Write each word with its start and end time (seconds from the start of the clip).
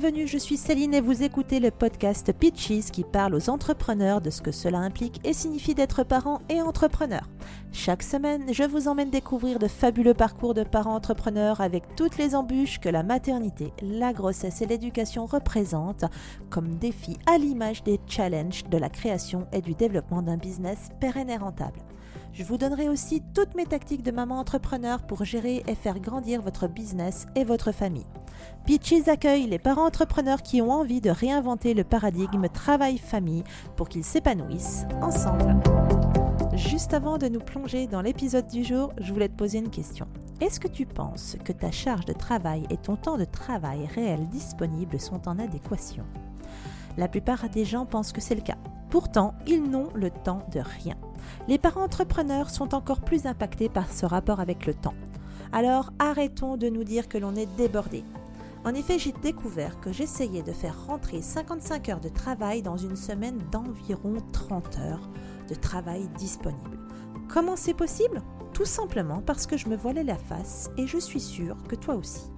Bienvenue, 0.00 0.28
je 0.28 0.38
suis 0.38 0.56
Céline 0.56 0.94
et 0.94 1.00
vous 1.00 1.24
écoutez 1.24 1.58
le 1.58 1.72
podcast 1.72 2.32
Pitches 2.32 2.92
qui 2.92 3.02
parle 3.02 3.34
aux 3.34 3.50
entrepreneurs 3.50 4.20
de 4.20 4.30
ce 4.30 4.40
que 4.40 4.52
cela 4.52 4.78
implique 4.78 5.18
et 5.24 5.32
signifie 5.32 5.74
d'être 5.74 6.04
parent 6.04 6.40
et 6.48 6.62
entrepreneur. 6.62 7.22
Chaque 7.72 8.04
semaine, 8.04 8.54
je 8.54 8.62
vous 8.62 8.86
emmène 8.86 9.10
découvrir 9.10 9.58
de 9.58 9.66
fabuleux 9.66 10.14
parcours 10.14 10.54
de 10.54 10.62
parents 10.62 10.94
entrepreneurs 10.94 11.60
avec 11.60 11.96
toutes 11.96 12.16
les 12.16 12.36
embûches 12.36 12.78
que 12.78 12.88
la 12.88 13.02
maternité, 13.02 13.72
la 13.82 14.12
grossesse 14.12 14.62
et 14.62 14.66
l'éducation 14.66 15.26
représentent 15.26 16.04
comme 16.48 16.76
défis 16.76 17.18
à 17.26 17.36
l'image 17.36 17.82
des 17.82 17.98
challenges 18.06 18.62
de 18.70 18.78
la 18.78 18.90
création 18.90 19.48
et 19.52 19.62
du 19.62 19.74
développement 19.74 20.22
d'un 20.22 20.36
business 20.36 20.90
pérenne 21.00 21.30
et 21.30 21.38
rentable. 21.38 21.80
Je 22.38 22.44
vous 22.44 22.56
donnerai 22.56 22.88
aussi 22.88 23.20
toutes 23.34 23.56
mes 23.56 23.66
tactiques 23.66 24.04
de 24.04 24.12
maman 24.12 24.38
entrepreneur 24.38 25.02
pour 25.02 25.24
gérer 25.24 25.64
et 25.66 25.74
faire 25.74 25.98
grandir 25.98 26.40
votre 26.40 26.68
business 26.68 27.26
et 27.34 27.42
votre 27.42 27.72
famille. 27.72 28.06
Pitches 28.64 29.08
accueille 29.08 29.48
les 29.48 29.58
parents 29.58 29.88
entrepreneurs 29.88 30.42
qui 30.42 30.62
ont 30.62 30.70
envie 30.70 31.00
de 31.00 31.10
réinventer 31.10 31.74
le 31.74 31.82
paradigme 31.82 32.46
travail-famille 32.46 33.42
pour 33.74 33.88
qu'ils 33.88 34.04
s'épanouissent 34.04 34.86
ensemble. 35.02 35.56
Juste 36.54 36.94
avant 36.94 37.18
de 37.18 37.26
nous 37.26 37.40
plonger 37.40 37.88
dans 37.88 38.02
l'épisode 38.02 38.46
du 38.46 38.62
jour, 38.62 38.92
je 39.00 39.12
voulais 39.12 39.28
te 39.28 39.36
poser 39.36 39.58
une 39.58 39.70
question. 39.70 40.06
Est-ce 40.40 40.60
que 40.60 40.68
tu 40.68 40.86
penses 40.86 41.36
que 41.44 41.50
ta 41.50 41.72
charge 41.72 42.04
de 42.04 42.12
travail 42.12 42.66
et 42.70 42.76
ton 42.76 42.94
temps 42.94 43.18
de 43.18 43.24
travail 43.24 43.84
réel 43.96 44.28
disponible 44.28 45.00
sont 45.00 45.28
en 45.28 45.40
adéquation? 45.40 46.04
La 46.98 47.08
plupart 47.08 47.48
des 47.48 47.64
gens 47.64 47.84
pensent 47.84 48.12
que 48.12 48.20
c'est 48.20 48.36
le 48.36 48.42
cas. 48.42 48.58
Pourtant, 48.90 49.34
ils 49.48 49.68
n'ont 49.68 49.88
le 49.96 50.10
temps 50.10 50.46
de 50.52 50.60
rien. 50.60 50.94
Les 51.48 51.58
parents 51.58 51.84
entrepreneurs 51.84 52.50
sont 52.50 52.74
encore 52.74 53.00
plus 53.00 53.26
impactés 53.26 53.68
par 53.68 53.92
ce 53.92 54.06
rapport 54.06 54.40
avec 54.40 54.66
le 54.66 54.74
temps. 54.74 54.94
Alors 55.52 55.92
arrêtons 55.98 56.56
de 56.56 56.68
nous 56.68 56.84
dire 56.84 57.08
que 57.08 57.18
l'on 57.18 57.34
est 57.34 57.48
débordé. 57.56 58.04
En 58.64 58.74
effet, 58.74 58.98
j'ai 58.98 59.12
découvert 59.12 59.80
que 59.80 59.92
j'essayais 59.92 60.42
de 60.42 60.52
faire 60.52 60.86
rentrer 60.86 61.22
55 61.22 61.88
heures 61.88 62.00
de 62.00 62.08
travail 62.08 62.60
dans 62.60 62.76
une 62.76 62.96
semaine 62.96 63.38
d'environ 63.50 64.16
30 64.32 64.78
heures 64.78 65.08
de 65.48 65.54
travail 65.54 66.08
disponible. 66.18 66.78
Comment 67.28 67.56
c'est 67.56 67.74
possible? 67.74 68.22
Tout 68.52 68.64
simplement 68.64 69.22
parce 69.24 69.46
que 69.46 69.56
je 69.56 69.68
me 69.68 69.76
voilais 69.76 70.04
la 70.04 70.16
face 70.16 70.70
et 70.76 70.86
je 70.86 70.98
suis 70.98 71.20
sûre 71.20 71.56
que 71.68 71.76
toi 71.76 71.94
aussi. 71.94 72.30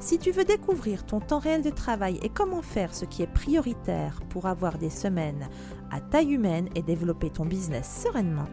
Si 0.00 0.18
tu 0.18 0.30
veux 0.30 0.44
découvrir 0.44 1.06
ton 1.06 1.20
temps 1.20 1.38
réel 1.38 1.62
de 1.62 1.70
travail 1.70 2.18
et 2.22 2.28
comment 2.28 2.62
faire 2.62 2.94
ce 2.94 3.04
qui 3.04 3.22
est 3.22 3.32
prioritaire 3.32 4.20
pour 4.28 4.46
avoir 4.46 4.78
des 4.78 4.90
semaines 4.90 5.48
à 5.90 6.00
taille 6.00 6.32
humaine 6.32 6.68
et 6.74 6.82
développer 6.82 7.30
ton 7.30 7.44
business 7.44 8.02
sereinement, 8.04 8.48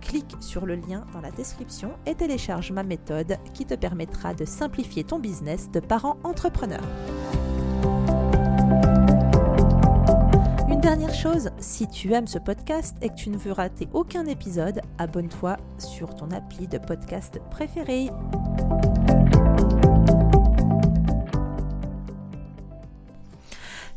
clique 0.00 0.36
sur 0.40 0.66
le 0.66 0.76
lien 0.76 1.04
dans 1.12 1.20
la 1.20 1.30
description 1.30 1.92
et 2.06 2.14
télécharge 2.14 2.70
ma 2.70 2.82
méthode 2.82 3.38
qui 3.54 3.66
te 3.66 3.74
permettra 3.74 4.34
de 4.34 4.44
simplifier 4.44 5.04
ton 5.04 5.18
business 5.18 5.70
de 5.70 5.80
parent 5.80 6.16
entrepreneur. 6.22 6.82
Une 10.68 10.80
dernière 10.80 11.14
chose, 11.14 11.50
si 11.58 11.88
tu 11.88 12.12
aimes 12.12 12.28
ce 12.28 12.38
podcast 12.38 12.96
et 13.02 13.08
que 13.08 13.14
tu 13.14 13.30
ne 13.30 13.36
veux 13.36 13.52
rater 13.52 13.88
aucun 13.92 14.26
épisode, 14.26 14.80
abonne-toi 14.98 15.56
sur 15.78 16.14
ton 16.14 16.30
appli 16.30 16.68
de 16.68 16.78
podcast 16.78 17.40
préféré. 17.50 18.10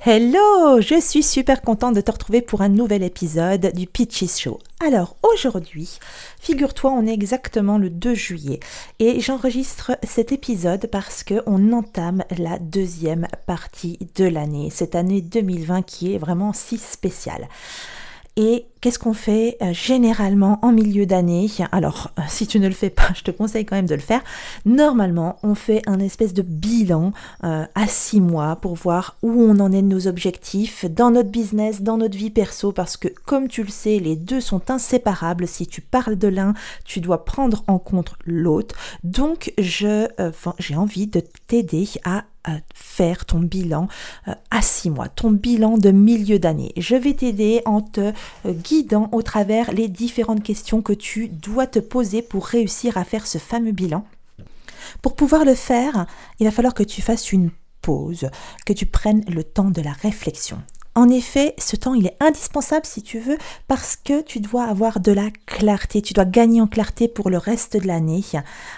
Hello, 0.05 0.79
je 0.79 0.97
suis 1.01 1.23
super 1.23 1.61
contente 1.61 1.93
de 1.93 1.99
te 1.99 2.09
retrouver 2.09 2.41
pour 2.41 2.61
un 2.61 2.69
nouvel 2.69 3.03
épisode 3.03 3.73
du 3.75 3.85
Pitches 3.85 4.39
Show. 4.39 4.59
Alors 4.79 5.17
aujourd'hui, 5.23 5.99
figure-toi, 6.39 6.91
on 6.91 7.05
est 7.05 7.13
exactement 7.13 7.77
le 7.77 7.89
2 7.89 8.13
juillet 8.13 8.61
et 8.99 9.19
j'enregistre 9.19 9.97
cet 10.03 10.31
épisode 10.31 10.87
parce 10.89 11.25
que 11.25 11.43
on 11.47 11.73
entame 11.73 12.23
la 12.37 12.59
deuxième 12.59 13.27
partie 13.45 13.99
de 14.15 14.23
l'année, 14.23 14.69
cette 14.69 14.95
année 14.95 15.19
2020 15.19 15.81
qui 15.81 16.15
est 16.15 16.17
vraiment 16.17 16.53
si 16.53 16.77
spéciale. 16.77 17.49
Et 18.37 18.67
qu'est-ce 18.81 18.99
qu'on 18.99 19.13
fait 19.13 19.57
euh, 19.61 19.73
généralement 19.73 20.59
en 20.61 20.71
milieu 20.71 21.05
d'année? 21.05 21.47
Alors, 21.71 22.11
euh, 22.17 22.21
si 22.27 22.47
tu 22.47 22.59
ne 22.59 22.67
le 22.67 22.73
fais 22.73 22.89
pas, 22.89 23.09
je 23.15 23.23
te 23.23 23.31
conseille 23.31 23.65
quand 23.65 23.75
même 23.75 23.87
de 23.87 23.95
le 23.95 24.01
faire. 24.01 24.21
Normalement, 24.65 25.37
on 25.43 25.55
fait 25.55 25.81
un 25.87 25.99
espèce 25.99 26.33
de 26.33 26.41
bilan 26.41 27.11
euh, 27.43 27.65
à 27.75 27.87
six 27.87 28.21
mois 28.21 28.55
pour 28.55 28.75
voir 28.75 29.17
où 29.21 29.29
on 29.31 29.59
en 29.59 29.71
est 29.71 29.81
de 29.81 29.87
nos 29.87 30.07
objectifs 30.07 30.85
dans 30.85 31.11
notre 31.11 31.29
business, 31.29 31.81
dans 31.81 31.97
notre 31.97 32.17
vie 32.17 32.31
perso, 32.31 32.71
parce 32.71 32.97
que 32.97 33.07
comme 33.25 33.47
tu 33.47 33.63
le 33.63 33.69
sais, 33.69 33.99
les 33.99 34.15
deux 34.15 34.41
sont 34.41 34.69
inséparables. 34.71 35.47
Si 35.47 35.67
tu 35.67 35.81
parles 35.81 36.17
de 36.17 36.27
l'un, 36.27 36.53
tu 36.85 37.01
dois 37.01 37.25
prendre 37.25 37.63
en 37.67 37.79
compte 37.79 38.13
l'autre. 38.25 38.75
Donc, 39.03 39.53
je, 39.57 40.07
j'ai 40.59 40.75
envie 40.75 41.07
de 41.07 41.21
t'aider 41.47 41.87
à 42.03 42.25
faire 42.73 43.25
ton 43.25 43.39
bilan 43.39 43.87
à 44.25 44.61
six 44.61 44.89
mois, 44.89 45.07
ton 45.07 45.31
bilan 45.31 45.77
de 45.77 45.91
milieu 45.91 46.39
d'année. 46.39 46.73
Je 46.77 46.95
vais 46.95 47.13
t'aider 47.13 47.61
en 47.65 47.81
te 47.81 48.11
guidant 48.69 49.09
au 49.11 49.23
travers 49.23 49.71
les 49.71 49.87
différentes 49.87 50.43
questions 50.43 50.83
que 50.83 50.93
tu 50.93 51.27
dois 51.27 51.65
te 51.65 51.79
poser 51.79 52.21
pour 52.21 52.45
réussir 52.45 52.97
à 52.97 53.03
faire 53.03 53.25
ce 53.25 53.39
fameux 53.39 53.71
bilan. 53.71 54.05
Pour 55.01 55.15
pouvoir 55.15 55.43
le 55.43 55.55
faire, 55.55 56.05
il 56.39 56.45
va 56.45 56.51
falloir 56.51 56.75
que 56.75 56.83
tu 56.83 57.01
fasses 57.01 57.31
une 57.31 57.49
pause, 57.81 58.29
que 58.67 58.73
tu 58.73 58.85
prennes 58.85 59.23
le 59.27 59.43
temps 59.43 59.71
de 59.71 59.81
la 59.81 59.93
réflexion. 59.93 60.61
En 60.95 61.09
effet, 61.09 61.55
ce 61.57 61.75
temps, 61.75 61.93
il 61.93 62.07
est 62.07 62.17
indispensable 62.19 62.85
si 62.85 63.01
tu 63.01 63.19
veux, 63.19 63.37
parce 63.67 63.95
que 63.95 64.21
tu 64.21 64.39
dois 64.39 64.65
avoir 64.65 64.99
de 64.99 65.11
la 65.11 65.29
clarté, 65.45 66.01
tu 66.01 66.13
dois 66.13 66.25
gagner 66.25 66.61
en 66.61 66.67
clarté 66.67 67.07
pour 67.07 67.29
le 67.29 67.37
reste 67.37 67.77
de 67.77 67.87
l'année, 67.87 68.23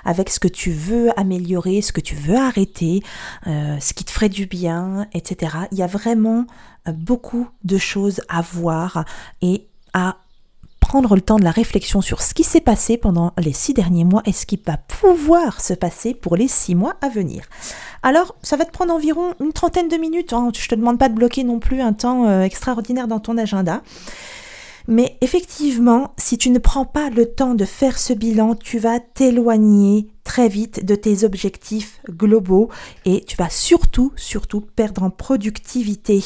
avec 0.06 0.30
ce 0.30 0.40
que 0.40 0.47
tu 0.47 0.72
veux 0.72 1.18
améliorer, 1.19 1.81
ce 1.81 1.91
que 1.91 2.01
tu 2.01 2.16
veux 2.16 2.35
arrêter, 2.38 3.01
euh, 3.47 3.78
ce 3.80 3.94
qui 3.94 4.06
te 4.06 4.12
ferait 4.12 4.30
du 4.30 4.46
bien, 4.46 5.07
etc. 5.13 5.56
Il 5.72 5.80
y 5.80 5.84
a 5.84 5.88
vraiment 5.88 6.46
euh, 6.88 6.91
beaucoup 6.91 7.47
de 7.63 7.78
choses 7.78 8.22
à 8.30 8.41
voir 8.41 9.06
et 9.41 9.68
à 9.94 10.18
prendre 10.79 11.16
le 11.16 11.22
temps 11.22 11.40
de 11.40 11.44
la 11.44 11.52
réflexion 11.52 12.02
sur 12.02 12.22
ce 12.22 12.34
qui 12.34 12.44
s'est 12.44 12.59
passé 12.59 12.97
pendant 12.97 13.31
les 13.38 13.53
six 13.53 13.74
derniers 13.74 14.03
mois 14.03 14.24
et 14.25 14.34
ce 14.34 14.46
qui 14.46 14.59
va 14.66 14.75
pouvoir 14.75 15.62
se 15.62 15.74
passer 15.74 16.13
pour 16.13 16.35
les 16.35 16.50
six 16.50 16.75
mois 16.75 16.96
à 17.02 17.07
venir. 17.07 17.46
Alors, 18.03 18.35
ça 18.41 18.57
va 18.57 18.66
te 18.66 18.72
prendre 18.72 18.94
environ 18.94 19.34
une 19.40 19.53
trentaine 19.53 19.88
de 19.88 19.96
minutes. 19.96 20.34
Hein. 20.34 20.50
Je 20.53 20.68
te 20.68 20.75
demande 20.75 21.00
pas 21.00 21.07
de 21.07 21.16
bloquer 21.16 21.46
non 21.46 21.59
plus 21.59 21.81
un 21.81 21.94
temps 21.94 22.28
euh, 22.28 22.41
extraordinaire 22.41 23.07
dans 23.07 23.22
ton 23.22 23.38
agenda. 23.38 23.84
Mais 24.88 25.18
effectivement, 25.22 26.13
si 26.18 26.38
tu 26.38 26.50
ne 26.50 26.59
prends 26.59 26.85
pas 26.85 27.09
le 27.09 27.25
temps 27.25 27.53
de 27.53 27.66
faire 27.66 27.97
ce 27.97 28.13
bilan, 28.13 28.56
tu 28.56 28.80
vas 28.80 29.00
t'éloigner 29.00 30.09
très 30.24 30.50
vite 30.50 30.85
de 30.85 30.96
tes 30.96 31.24
objectifs 31.24 32.01
globaux 32.09 32.69
et 33.06 33.24
tu 33.24 33.38
vas 33.38 33.50
surtout, 33.50 34.12
surtout 34.16 34.62
perdre 34.62 35.03
en 35.03 35.09
productivité 35.09 36.19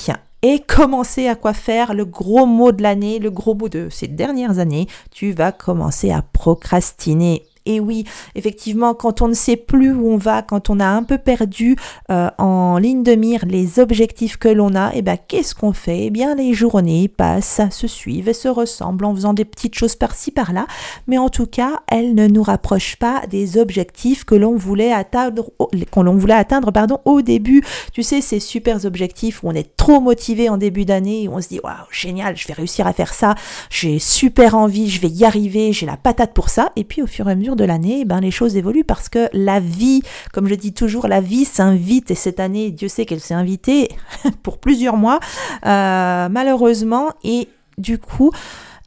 et 0.48 0.60
commencer 0.60 1.28
à 1.28 1.34
quoi 1.34 1.54
faire 1.54 1.96
le 1.96 2.06
gros 2.06 2.46
mot 2.46 2.72
de 2.72 2.84
l'année, 2.84 3.18
le 3.18 3.32
gros 3.32 3.56
mot 3.56 3.68
de 3.68 3.88
ces 3.90 4.08
dernières 4.08 4.60
années, 4.60 4.86
tu 5.10 5.32
vas 5.32 5.52
commencer 5.52 6.12
à 6.12 6.22
procrastiner. 6.22 7.42
Et 7.66 7.80
oui, 7.80 8.04
effectivement, 8.36 8.94
quand 8.94 9.22
on 9.22 9.28
ne 9.28 9.34
sait 9.34 9.56
plus 9.56 9.92
où 9.92 10.08
on 10.08 10.18
va, 10.18 10.44
quand 10.44 10.70
on 10.70 10.80
a 10.80 10.86
un 10.86 11.02
peu 11.04 11.18
perdu 11.18 11.76
euh, 12.12 12.30
en 12.38 12.78
ligne 12.78 13.02
de 13.02 13.16
mire 13.16 13.44
les 13.48 13.80
objectifs 13.80 14.38
que 14.38 14.50
l'on 14.50 14.76
a, 14.76 14.94
et 14.94 15.00
eh 15.00 15.02
bien 15.02 15.18
qu'est-ce 15.18 15.56
qu'on 15.56 15.74
fait? 15.74 16.06
Eh 16.06 16.10
bien 16.12 16.36
les 16.36 16.54
journées 16.54 17.08
passent, 17.08 17.62
se 17.72 17.88
suivent 17.88 18.30
et 18.30 18.34
se 18.34 18.48
ressemblent 18.48 19.06
en 19.06 19.16
faisant 19.16 19.34
des 19.34 19.46
petites 19.46 19.76
choses 19.76 19.96
par-ci 19.96 20.32
par-là, 20.32 20.68
mais 21.08 21.18
en 21.18 21.30
tout 21.30 21.48
cas, 21.48 21.82
elles 21.88 22.14
ne 22.14 22.28
nous 22.28 22.44
rapprochent 22.44 22.98
pas 22.98 23.24
des 23.30 23.58
objectifs 23.58 24.26
que 24.26 24.36
l'on 24.36 24.56
voulait 24.56 24.92
atteindre, 24.92 25.50
qu'on 25.92 26.04
voulait 26.16 26.34
atteindre 26.36 26.72
pardon, 26.72 27.00
au 27.06 27.22
début. 27.22 27.64
Tu 27.94 28.04
sais, 28.04 28.22
ces 28.22 28.40
super 28.40 28.86
objectifs 28.86 29.44
où 29.44 29.50
on 29.50 29.54
est 29.54 29.76
trop 29.76 30.02
motivé 30.02 30.50
en 30.50 30.58
début 30.58 30.86
d'année, 30.86 31.24
et 31.24 31.30
on 31.30 31.42
se 31.42 31.48
dit 31.48 31.60
waouh 31.64 31.74
génial, 31.90 32.38
je 32.38 32.48
vais 32.48 32.54
réussir 32.54 32.86
à 32.86 32.94
faire 32.94 33.14
ça, 33.14 33.34
j'ai 33.72 33.98
super 33.98 34.56
envie, 34.56 34.90
je 34.90 35.02
vais 35.02 35.10
y 35.10 35.26
arriver, 35.26 35.74
j'ai 35.74 35.86
la 35.86 35.98
patate 35.98 36.34
pour 36.34 36.50
ça, 36.50 36.72
et 36.76 36.84
puis 36.84 37.02
au 37.02 37.08
fur 37.08 37.28
et 37.28 37.32
à 37.32 37.36
mesure 37.36 37.55
de 37.56 37.64
l'année, 37.64 38.00
eh 38.02 38.06
ben, 38.06 38.20
les 38.20 38.32
choses 38.32 38.56
évoluent 38.56 38.84
parce 38.84 39.10
que 39.10 39.30
la 39.34 39.60
vie, 39.60 40.02
comme 40.34 40.48
je 40.48 40.56
dis 40.56 40.74
toujours, 40.74 41.08
la 41.08 41.22
vie 41.22 41.46
s'invite 41.46 42.12
et 42.12 42.16
cette 42.16 42.40
année, 42.40 42.72
Dieu 42.72 42.88
sait 42.88 43.06
qu'elle 43.06 43.20
s'est 43.20 43.34
invitée 43.34 43.90
pour 44.44 44.60
plusieurs 44.60 44.98
mois, 44.98 45.20
euh, 45.66 46.30
malheureusement, 46.30 47.10
et 47.24 47.50
du 47.78 47.98
coup, 47.98 48.32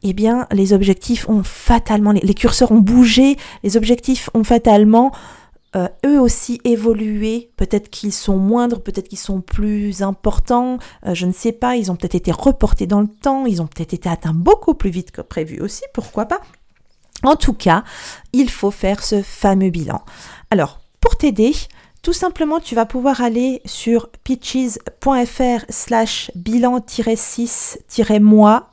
eh 0.03 0.13
bien, 0.13 0.47
les 0.51 0.73
objectifs 0.73 1.27
ont 1.29 1.43
fatalement, 1.43 2.11
les, 2.11 2.33
curseurs 2.33 2.71
ont 2.71 2.79
bougé, 2.79 3.35
les 3.63 3.77
objectifs 3.77 4.29
ont 4.33 4.43
fatalement 4.43 5.11
euh, 5.75 5.87
eux 6.05 6.19
aussi 6.19 6.59
évolué. 6.63 7.51
Peut-être 7.57 7.89
qu'ils 7.89 8.13
sont 8.13 8.37
moindres, 8.37 8.81
peut-être 8.81 9.09
qu'ils 9.09 9.19
sont 9.19 9.41
plus 9.41 10.01
importants, 10.01 10.77
euh, 11.05 11.13
je 11.13 11.25
ne 11.25 11.31
sais 11.31 11.51
pas. 11.51 11.75
Ils 11.75 11.91
ont 11.91 11.95
peut-être 11.95 12.15
été 12.15 12.31
reportés 12.31 12.87
dans 12.87 13.01
le 13.01 13.07
temps, 13.07 13.45
ils 13.45 13.61
ont 13.61 13.67
peut-être 13.67 13.93
été 13.93 14.09
atteints 14.09 14.33
beaucoup 14.33 14.73
plus 14.73 14.89
vite 14.89 15.11
que 15.11 15.21
prévu 15.21 15.59
aussi, 15.59 15.83
pourquoi 15.93 16.25
pas. 16.25 16.41
En 17.23 17.35
tout 17.35 17.53
cas, 17.53 17.83
il 18.33 18.49
faut 18.49 18.71
faire 18.71 19.03
ce 19.03 19.21
fameux 19.21 19.69
bilan. 19.69 20.01
Alors, 20.51 20.79
pour 21.01 21.17
t'aider, 21.17 21.53
tout 22.01 22.13
simplement, 22.13 22.59
tu 22.59 22.75
vas 22.75 22.85
pouvoir 22.85 23.21
aller 23.21 23.61
sur 23.65 24.09
pitches.fr 24.23 25.65
slash 25.69 26.31
bilan-6-mois 26.35 28.69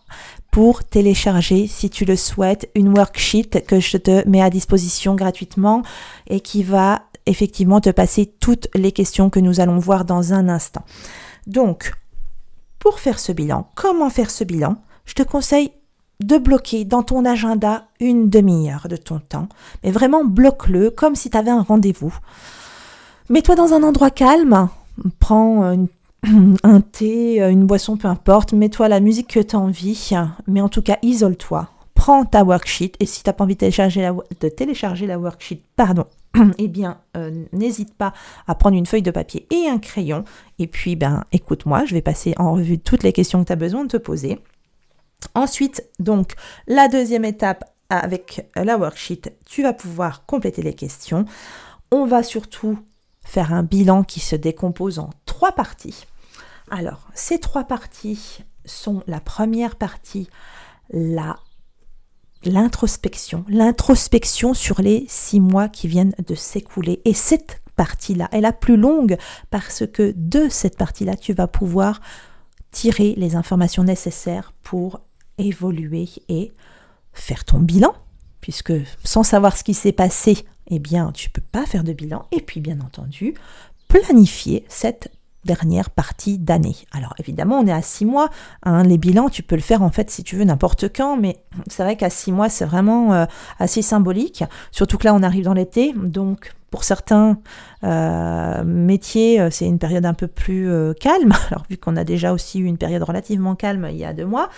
pour 0.53 0.85
télécharger, 0.85 1.67
si 1.67 1.91
tu 1.91 2.05
le 2.05 2.15
souhaites, 2.17 2.71
une 2.75 2.97
worksheet 2.97 3.65
que 3.67 3.81
je 3.81 3.97
te 3.99 4.27
mets 4.29 4.43
à 4.43 4.49
disposition 4.49 5.15
gratuitement 5.15 5.83
et 6.29 6.41
qui 6.41 6.63
va 6.63 7.03
effectivement 7.27 7.81
te 7.81 7.91
passer 7.91 8.33
toutes 8.41 8.69
les 8.75 8.93
questions 8.93 9.29
que 9.29 9.41
nous 9.41 9.61
allons 9.61 9.79
voir 9.79 10.05
dans 10.05 10.33
un 10.33 10.49
instant. 10.49 10.85
Donc, 11.47 11.93
pour 12.79 13.01
faire 13.01 13.19
ce 13.19 13.33
bilan, 13.33 13.69
comment 13.75 14.09
faire 14.09 14.31
ce 14.31 14.45
bilan? 14.45 14.77
Je 15.05 15.15
te 15.15 15.25
conseille 15.25 15.73
de 16.21 16.39
bloquer 16.39 16.85
dans 16.85 17.03
ton 17.03 17.25
agenda 17.25 17.85
une 18.01 18.29
demi-heure 18.29 18.89
de 18.89 18.97
ton 18.97 19.19
temps, 19.19 19.49
mais 19.85 19.91
vraiment 19.91 20.25
bloque-le 20.25 20.91
comme 20.91 21.15
si 21.15 21.31
tu 21.31 21.37
avais 21.37 21.51
un 21.51 21.63
rendez-vous. 21.63 22.15
Mets-toi 23.29 23.55
dans 23.55 23.73
un 23.73 23.83
endroit 23.83 24.11
calme, 24.11 24.69
prends 25.19 25.77
un 26.63 26.81
thé, 26.81 27.43
une 27.43 27.67
boisson, 27.67 27.97
peu 27.97 28.09
importe, 28.09 28.53
mets-toi 28.53 28.89
la 28.89 29.01
musique 29.01 29.29
que 29.29 29.41
tu 29.41 29.57
as 29.57 29.59
envie, 29.59 30.11
mais 30.47 30.61
en 30.61 30.69
tout 30.69 30.83
cas 30.83 30.99
isole-toi. 31.03 31.69
Prends 31.95 32.25
ta 32.25 32.45
worksheet 32.45 32.93
et 33.01 33.07
si 33.07 33.23
tu 33.23 33.29
n'as 33.29 33.33
pas 33.33 33.45
envie 33.45 33.55
de 33.55 34.49
télécharger 34.49 35.07
la, 35.07 35.19
worksheet, 35.19 35.63
pardon, 35.77 36.05
eh 36.59 36.69
bien, 36.69 36.99
euh, 37.17 37.45
n'hésite 37.53 37.95
pas 37.95 38.13
à 38.47 38.55
prendre 38.55 38.77
une 38.77 38.87
feuille 38.87 39.03
de 39.03 39.11
papier 39.11 39.47
et 39.51 39.69
un 39.69 39.79
crayon. 39.79 40.25
Et 40.59 40.67
puis, 40.67 40.95
ben, 40.95 41.25
écoute-moi, 41.33 41.85
je 41.87 41.95
vais 41.95 42.03
passer 42.03 42.35
en 42.37 42.53
revue 42.53 42.79
toutes 42.79 43.03
les 43.03 43.13
questions 43.13 43.41
que 43.43 43.47
tu 43.47 43.53
as 43.53 43.57
besoin 43.57 43.85
de 43.85 43.89
te 43.89 43.97
poser. 43.97 44.39
Ensuite, 45.35 45.85
donc, 45.99 46.35
la 46.67 46.89
deuxième 46.89 47.25
étape 47.25 47.65
avec 47.91 48.51
la 48.57 48.77
worksheet, 48.77 49.37
tu 49.45 49.63
vas 49.63 49.73
pouvoir 49.73 50.27
compléter 50.27 50.63
les 50.63 50.75
questions. 50.75 51.25
On 51.91 52.07
va 52.07 52.23
surtout 52.23 52.79
faire 53.25 53.53
un 53.53 53.63
bilan 53.63 54.03
qui 54.03 54.21
se 54.21 54.37
décompose 54.37 54.99
en 54.99 55.11
trois 55.25 55.53
parties. 55.53 56.07
Alors, 56.71 57.09
ces 57.15 57.39
trois 57.39 57.65
parties 57.65 58.45
sont 58.65 59.03
la 59.07 59.21
première 59.21 59.77
partie, 59.77 60.29
l'introspection, 62.45 63.45
l'introspection 63.49 64.55
sur 64.55 64.81
les 64.81 65.07
six 65.09 65.41
mois 65.41 65.69
qui 65.69 65.87
viennent 65.87 66.15
de 66.27 66.35
s'écouler. 66.35 67.03
Et 67.05 67.15
cette 67.15 67.63
partie-là 67.77 68.29
est 68.33 68.41
la 68.41 68.53
plus 68.53 68.77
longue 68.77 69.17
parce 69.51 69.87
que 69.87 70.13
de 70.17 70.49
cette 70.49 70.77
partie-là, 70.77 71.17
tu 71.17 71.33
vas 71.35 71.47
pouvoir 71.47 72.01
tirer 72.77 73.15
les 73.17 73.37
informations 73.37 73.85
nécessaires 73.85 74.53
pour 74.63 75.01
évoluer 75.39 76.11
et 76.29 76.53
faire 77.15 77.47
ton 77.47 77.59
bilan, 77.59 77.95
puisque 78.43 78.75
sans 79.03 79.23
savoir 79.23 79.57
ce 79.57 79.65
qui 79.65 79.73
s'est 79.73 79.93
passé, 79.93 80.45
eh 80.67 80.79
bien, 80.79 81.11
tu 81.13 81.31
peux 81.31 81.41
pas 81.41 81.65
faire 81.65 81.85
de 81.85 81.95
bilan. 81.95 82.27
Et 82.33 82.43
puis, 82.43 82.61
bien 82.61 82.79
entendu, 82.83 83.33
planifier 83.89 84.67
cette 84.69 85.11
dernière 85.47 85.89
partie 85.89 86.37
d'année. 86.37 86.77
Alors 86.93 87.15
évidemment, 87.19 87.61
on 87.61 87.67
est 87.67 87.73
à 87.73 87.81
six 87.81 88.05
mois. 88.05 88.29
Hein, 88.65 88.83
les 88.83 88.99
bilans, 88.99 89.31
tu 89.31 89.43
peux 89.43 89.57
le 89.57 89.63
faire 89.63 89.81
en 89.81 89.91
fait 89.91 90.11
si 90.11 90.23
tu 90.23 90.37
veux 90.37 90.45
n'importe 90.45 90.95
quand, 90.95 91.17
mais 91.17 91.39
c'est 91.69 91.83
vrai 91.83 91.97
qu'à 91.97 92.11
six 92.11 92.33
mois, 92.33 92.51
c'est 92.51 92.67
vraiment 92.67 93.15
euh, 93.15 93.25
assez 93.59 93.81
symbolique. 93.81 94.45
Surtout 94.71 94.99
que 94.99 95.05
là, 95.05 95.15
on 95.15 95.23
arrive 95.23 95.45
dans 95.45 95.55
l'été, 95.55 95.95
donc 95.95 96.53
pour 96.71 96.85
certains 96.85 97.39
euh, 97.85 98.65
métiers, 98.65 99.41
euh, 99.41 99.51
c'est 99.51 99.67
une 99.67 99.79
période 99.79 100.05
un 100.05 100.15
peu 100.15 100.27
plus 100.27 100.69
euh, 100.69 100.93
calme. 100.95 101.33
Alors 101.51 101.65
vu 101.71 101.77
qu'on 101.77 101.97
a 101.97 102.05
déjà 102.05 102.33
aussi 102.33 102.59
eu 102.59 102.65
une 102.65 102.79
période 102.79 103.03
relativement 103.03 103.55
calme 103.55 103.87
il 103.91 103.97
y 103.97 104.05
a 104.05 104.13
deux 104.13 104.27
mois. 104.27 104.51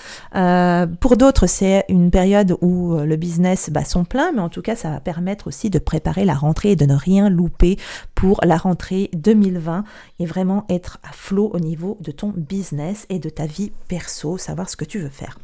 pour 1.00 1.16
d'autres, 1.16 1.46
c'est 1.46 1.84
une 1.88 2.10
période 2.10 2.56
où 2.60 2.96
le 2.96 3.16
business 3.16 3.70
bat 3.70 3.84
son 3.84 4.04
plein, 4.04 4.32
mais 4.32 4.40
en 4.40 4.48
tout 4.48 4.62
cas, 4.62 4.76
ça 4.76 4.90
va 4.90 5.00
permettre 5.00 5.48
aussi 5.48 5.70
de 5.70 5.78
préparer 5.78 6.24
la 6.24 6.34
rentrée 6.34 6.72
et 6.72 6.76
de 6.76 6.86
ne 6.86 6.94
rien 6.94 7.28
louper 7.28 7.76
pour 8.14 8.40
la 8.44 8.56
rentrée 8.56 9.10
2020 9.14 9.84
et 10.18 10.26
vraiment 10.26 10.64
être 10.68 10.98
à 11.08 11.12
flot 11.12 11.50
au 11.52 11.60
niveau 11.60 11.98
de 12.00 12.12
ton 12.12 12.32
business 12.34 13.06
et 13.10 13.18
de 13.18 13.28
ta 13.28 13.46
vie 13.46 13.72
perso, 13.88 14.38
savoir 14.38 14.68
ce 14.68 14.76
que 14.76 14.84
tu 14.84 14.98
veux 14.98 15.08
faire. 15.08 15.38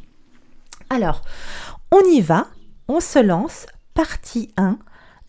Alors, 0.89 1.21
on 1.91 2.01
y 2.11 2.21
va, 2.21 2.47
on 2.87 2.99
se 2.99 3.19
lance. 3.19 3.65
Partie 3.93 4.51
1, 4.57 4.77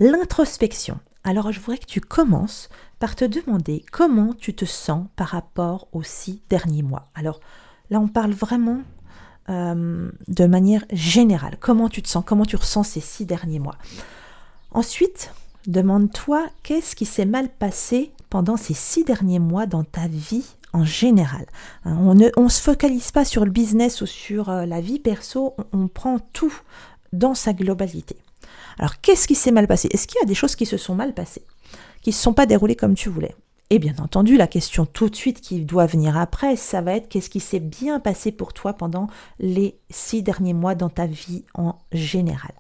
l'introspection. 0.01 0.99
Alors 1.27 1.51
je 1.51 1.59
voudrais 1.59 1.79
que 1.79 1.87
tu 1.87 2.01
commences 2.01 2.69
par 3.01 3.17
te 3.17 3.25
demander 3.25 3.85
comment 3.91 4.33
tu 4.33 4.55
te 4.55 4.65
sens 4.65 5.09
par 5.17 5.27
rapport 5.27 5.89
aux 5.91 6.05
six 6.05 6.41
derniers 6.49 6.85
mois. 6.85 7.11
Alors 7.17 7.41
là, 7.91 7.99
on 7.99 8.07
parle 8.07 8.31
vraiment 8.31 8.83
euh, 9.49 10.09
de 10.29 10.47
manière 10.47 10.85
générale. 10.93 11.57
Comment 11.59 11.89
tu 11.89 12.01
te 12.01 12.09
sens? 12.09 12.23
Comment 12.25 12.45
tu 12.45 12.55
ressens 12.55 12.85
ces 12.85 13.01
six 13.01 13.27
derniers 13.27 13.59
mois? 13.59 13.75
Ensuite, 14.71 15.33
demande-toi 15.67 16.47
qu'est-ce 16.63 16.95
qui 16.95 17.07
s'est 17.07 17.27
mal 17.27 17.49
passé 17.49 18.13
pendant 18.31 18.57
ces 18.57 18.75
six 18.75 19.03
derniers 19.03 19.41
mois 19.41 19.67
dans 19.67 19.83
ta 19.83 20.07
vie 20.07 20.47
en 20.73 20.85
général. 20.85 21.47
Hein, 21.85 21.97
on 21.97 22.15
ne 22.45 22.49
se 22.49 22.63
focalise 22.63 23.11
pas 23.11 23.25
sur 23.25 23.45
le 23.45 23.51
business 23.51 24.01
ou 24.01 24.07
sur 24.07 24.49
euh, 24.49 24.65
la 24.65 24.81
vie 24.81 25.01
perso, 25.01 25.57
on 25.73 25.89
prend 25.89 26.21
tout 26.21 26.55
dans 27.13 27.35
sa 27.35 27.53
globalité. 27.53 28.17
Alors 28.79 29.01
qu'est-ce 29.01 29.27
qui 29.27 29.35
s'est 29.35 29.53
mal 29.53 29.67
passé? 29.67 29.89
Est-ce 29.93 30.07
qu'il 30.07 30.19
y 30.21 30.25
a 30.25 30.27
des 30.27 30.35
choses 30.35 30.57
qui 30.57 30.67
se 30.67 30.77
sont 30.77 30.95
mal 30.95 31.15
passées? 31.15 31.45
Qui 32.03 32.11
ne 32.11 32.15
se 32.15 32.23
sont 32.23 32.35
pas 32.35 32.47
déroulées 32.47 32.77
comme 32.77 32.95
tu 32.95 33.09
voulais? 33.09 33.35
Et 33.69 33.79
bien 33.81 33.95
entendu, 33.99 34.37
la 34.37 34.47
question 34.47 34.87
tout 34.87 35.11
de 35.11 35.17
suite 35.17 35.41
qui 35.41 35.65
doit 35.65 35.87
venir 35.87 36.17
après, 36.17 36.55
ça 36.55 36.81
va 36.81 36.93
être 36.93 37.09
qu'est-ce 37.09 37.31
qui 37.31 37.41
s'est 37.41 37.59
bien 37.59 37.99
passé 37.99 38.31
pour 38.31 38.53
toi 38.53 38.75
pendant 38.75 39.09
les 39.41 39.77
six 39.91 40.23
derniers 40.23 40.55
mois 40.55 40.77
dans 40.77 40.91
ta 40.91 41.07
vie 41.07 41.45
en 41.55 41.77
général? 41.91 42.53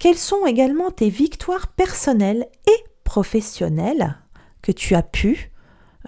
Quelles 0.00 0.18
sont 0.18 0.46
également 0.46 0.90
tes 0.90 1.08
victoires 1.08 1.68
personnelles 1.68 2.48
et 2.66 2.84
professionnelles 3.04 4.16
que 4.62 4.72
tu 4.72 4.94
as 4.94 5.02
pu 5.02 5.52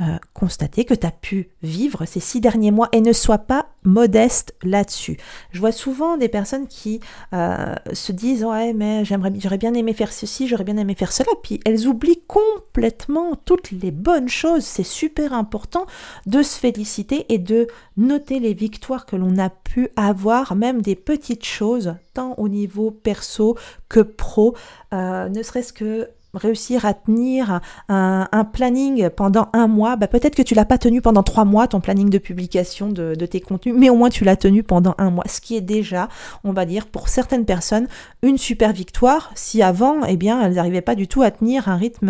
euh, 0.01 0.19
constater 0.35 0.85
que 0.85 0.95
tu 0.95 1.07
as 1.07 1.11
pu 1.11 1.51
vivre 1.63 2.05
ces 2.05 2.21
six 2.21 2.41
derniers 2.41 2.71
mois 2.71 2.89
et 2.93 3.01
ne 3.01 3.13
sois 3.13 3.39
pas 3.39 3.67
modeste 3.83 4.55
là-dessus. 4.63 5.19
Je 5.51 5.59
vois 5.59 5.73
souvent 5.73 6.17
des 6.17 6.29
personnes 6.29 6.69
qui 6.69 7.01
euh, 7.33 7.75
se 7.93 8.13
disent 8.13 8.45
ouais 8.45 8.73
mais 8.73 9.05
j'aimerais 9.05 9.33
j'aurais 9.39 9.59
bien 9.59 9.75
aimé 9.75 9.93
faire 9.93 10.13
ceci, 10.13 10.47
j'aurais 10.47 10.65
bien 10.65 10.77
aimé 10.77 10.95
faire 10.95 11.13
cela, 11.13 11.31
puis 11.43 11.61
elles 11.67 11.89
oublient 11.89 12.23
complètement 12.29 13.35
toutes 13.45 13.73
les 13.73 13.91
bonnes 13.91 14.29
choses. 14.29 14.65
C'est 14.65 14.85
super 14.85 15.33
important 15.33 15.87
de 16.27 16.43
se 16.43 16.57
féliciter 16.59 17.27
et 17.29 17.39
de 17.39 17.67
noter 17.97 18.39
les 18.39 18.55
victoires 18.55 19.07
que 19.07 19.17
l'on 19.17 19.39
a 19.39 19.51
pu 19.51 19.89
avoir, 19.97 20.55
même 20.55 20.83
des 20.83 20.95
petites 20.95 21.45
choses, 21.45 21.95
tant 22.15 22.35
au 22.39 22.49
niveau 22.49 22.91
perso 22.91 23.57
que 23.89 24.01
pro, 24.01 24.55
euh, 24.93 25.29
ne 25.29 25.43
serait-ce 25.43 25.73
que 25.73 26.09
réussir 26.35 26.85
à 26.85 26.95
tenir 26.95 27.61
un, 27.89 28.45
planning 28.53 29.09
pendant 29.11 29.49
un 29.53 29.67
mois, 29.67 29.97
bah 29.97 30.07
peut-être 30.07 30.35
que 30.35 30.43
tu 30.43 30.55
l'as 30.55 30.65
pas 30.65 30.79
tenu 30.79 31.03
pendant 31.03 31.23
trois 31.23 31.45
mois, 31.45 31.67
ton 31.69 31.81
planning 31.81 32.11
de 32.11 32.19
publication 32.19 32.89
de, 32.89 33.15
tes 33.15 33.41
contenus, 33.41 33.75
mais 33.77 33.91
au 33.91 33.97
moins 33.97 34.11
tu 34.11 34.25
l'as 34.25 34.37
tenu 34.37 34.63
pendant 34.63 34.95
un 34.99 35.11
mois, 35.11 35.25
ce 35.29 35.41
qui 35.41 35.57
est 35.57 35.61
déjà, 35.61 36.09
on 36.45 36.53
va 36.53 36.65
dire, 36.65 36.87
pour 36.87 37.09
certaines 37.09 37.45
personnes, 37.45 37.87
une 38.23 38.39
super 38.39 38.73
victoire, 38.73 39.31
si 39.35 39.63
avant, 39.63 40.05
eh 40.05 40.17
bien, 40.17 40.41
elles 40.43 40.55
n'arrivaient 40.55 40.81
pas 40.81 40.95
du 40.95 41.09
tout 41.09 41.23
à 41.23 41.31
tenir 41.31 41.69
un 41.69 41.77
rythme, 41.77 42.09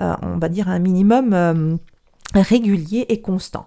euh, 0.00 0.14
on 0.22 0.38
va 0.38 0.48
dire, 0.48 0.68
un 0.68 0.78
minimum 0.78 1.32
euh, 1.32 1.76
régulier 2.34 3.06
et 3.08 3.20
constant. 3.20 3.66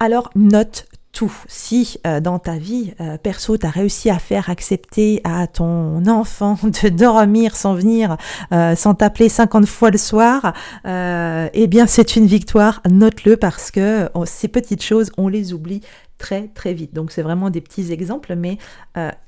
Alors 0.00 0.30
note 0.34 0.86
tout. 1.12 1.32
Si 1.46 1.98
euh, 2.06 2.20
dans 2.20 2.38
ta 2.38 2.56
vie 2.56 2.94
euh, 3.00 3.18
perso, 3.18 3.56
tu 3.58 3.66
as 3.66 3.70
réussi 3.70 4.10
à 4.10 4.18
faire 4.18 4.50
accepter 4.50 5.20
à 5.24 5.46
ton 5.46 6.06
enfant 6.06 6.58
de 6.62 6.88
dormir 6.88 7.54
sans 7.54 7.74
venir, 7.74 8.16
euh, 8.52 8.74
sans 8.74 8.94
t'appeler 8.94 9.28
50 9.28 9.66
fois 9.66 9.90
le 9.90 9.98
soir, 9.98 10.54
eh 10.84 11.66
bien 11.68 11.86
c'est 11.86 12.16
une 12.16 12.26
victoire, 12.26 12.80
note-le 12.88 13.36
parce 13.36 13.70
que 13.70 14.08
ces 14.24 14.48
petites 14.48 14.82
choses, 14.82 15.12
on 15.18 15.28
les 15.28 15.52
oublie 15.52 15.82
très 16.18 16.48
très 16.48 16.72
vite. 16.72 16.94
Donc 16.94 17.12
c'est 17.12 17.22
vraiment 17.22 17.50
des 17.50 17.60
petits 17.60 17.92
exemples, 17.92 18.34
mais 18.34 18.58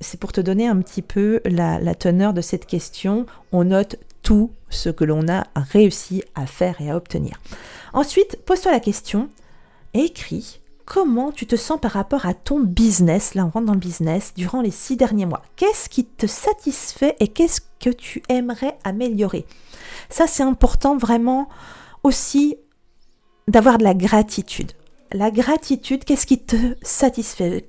c'est 0.00 0.18
pour 0.18 0.32
te 0.32 0.40
donner 0.40 0.66
un 0.66 0.76
petit 0.80 1.02
peu 1.02 1.40
la, 1.44 1.78
la 1.78 1.94
teneur 1.94 2.32
de 2.32 2.40
cette 2.40 2.66
question. 2.66 3.26
On 3.52 3.64
note 3.64 3.96
tout 4.22 4.50
ce 4.70 4.88
que 4.88 5.04
l'on 5.04 5.28
a 5.28 5.44
réussi 5.54 6.22
à 6.34 6.46
faire 6.46 6.80
et 6.80 6.90
à 6.90 6.96
obtenir. 6.96 7.40
Ensuite, 7.92 8.38
pose-toi 8.44 8.72
la 8.72 8.80
question, 8.80 9.28
écris 9.92 10.60
comment 10.84 11.32
tu 11.32 11.46
te 11.46 11.56
sens 11.56 11.80
par 11.80 11.92
rapport 11.92 12.26
à 12.26 12.34
ton 12.34 12.60
business, 12.60 13.34
là 13.34 13.44
on 13.46 13.50
rentre 13.50 13.66
dans 13.66 13.74
le 13.74 13.78
business, 13.78 14.32
durant 14.36 14.60
les 14.60 14.70
six 14.70 14.96
derniers 14.96 15.26
mois? 15.26 15.42
Qu'est-ce 15.56 15.88
qui 15.88 16.04
te 16.04 16.26
satisfait 16.26 17.16
et 17.20 17.28
qu'est-ce 17.28 17.60
que 17.80 17.90
tu 17.90 18.22
aimerais 18.28 18.78
améliorer? 18.84 19.46
Ça 20.10 20.26
c'est 20.26 20.42
important 20.42 20.96
vraiment 20.96 21.48
aussi 22.02 22.56
d'avoir 23.48 23.78
de 23.78 23.84
la 23.84 23.94
gratitude. 23.94 24.72
La 25.12 25.30
gratitude, 25.30 26.04
qu'est-ce 26.04 26.26
qui 26.26 26.38
te 26.38 26.56
satisfait? 26.82 27.66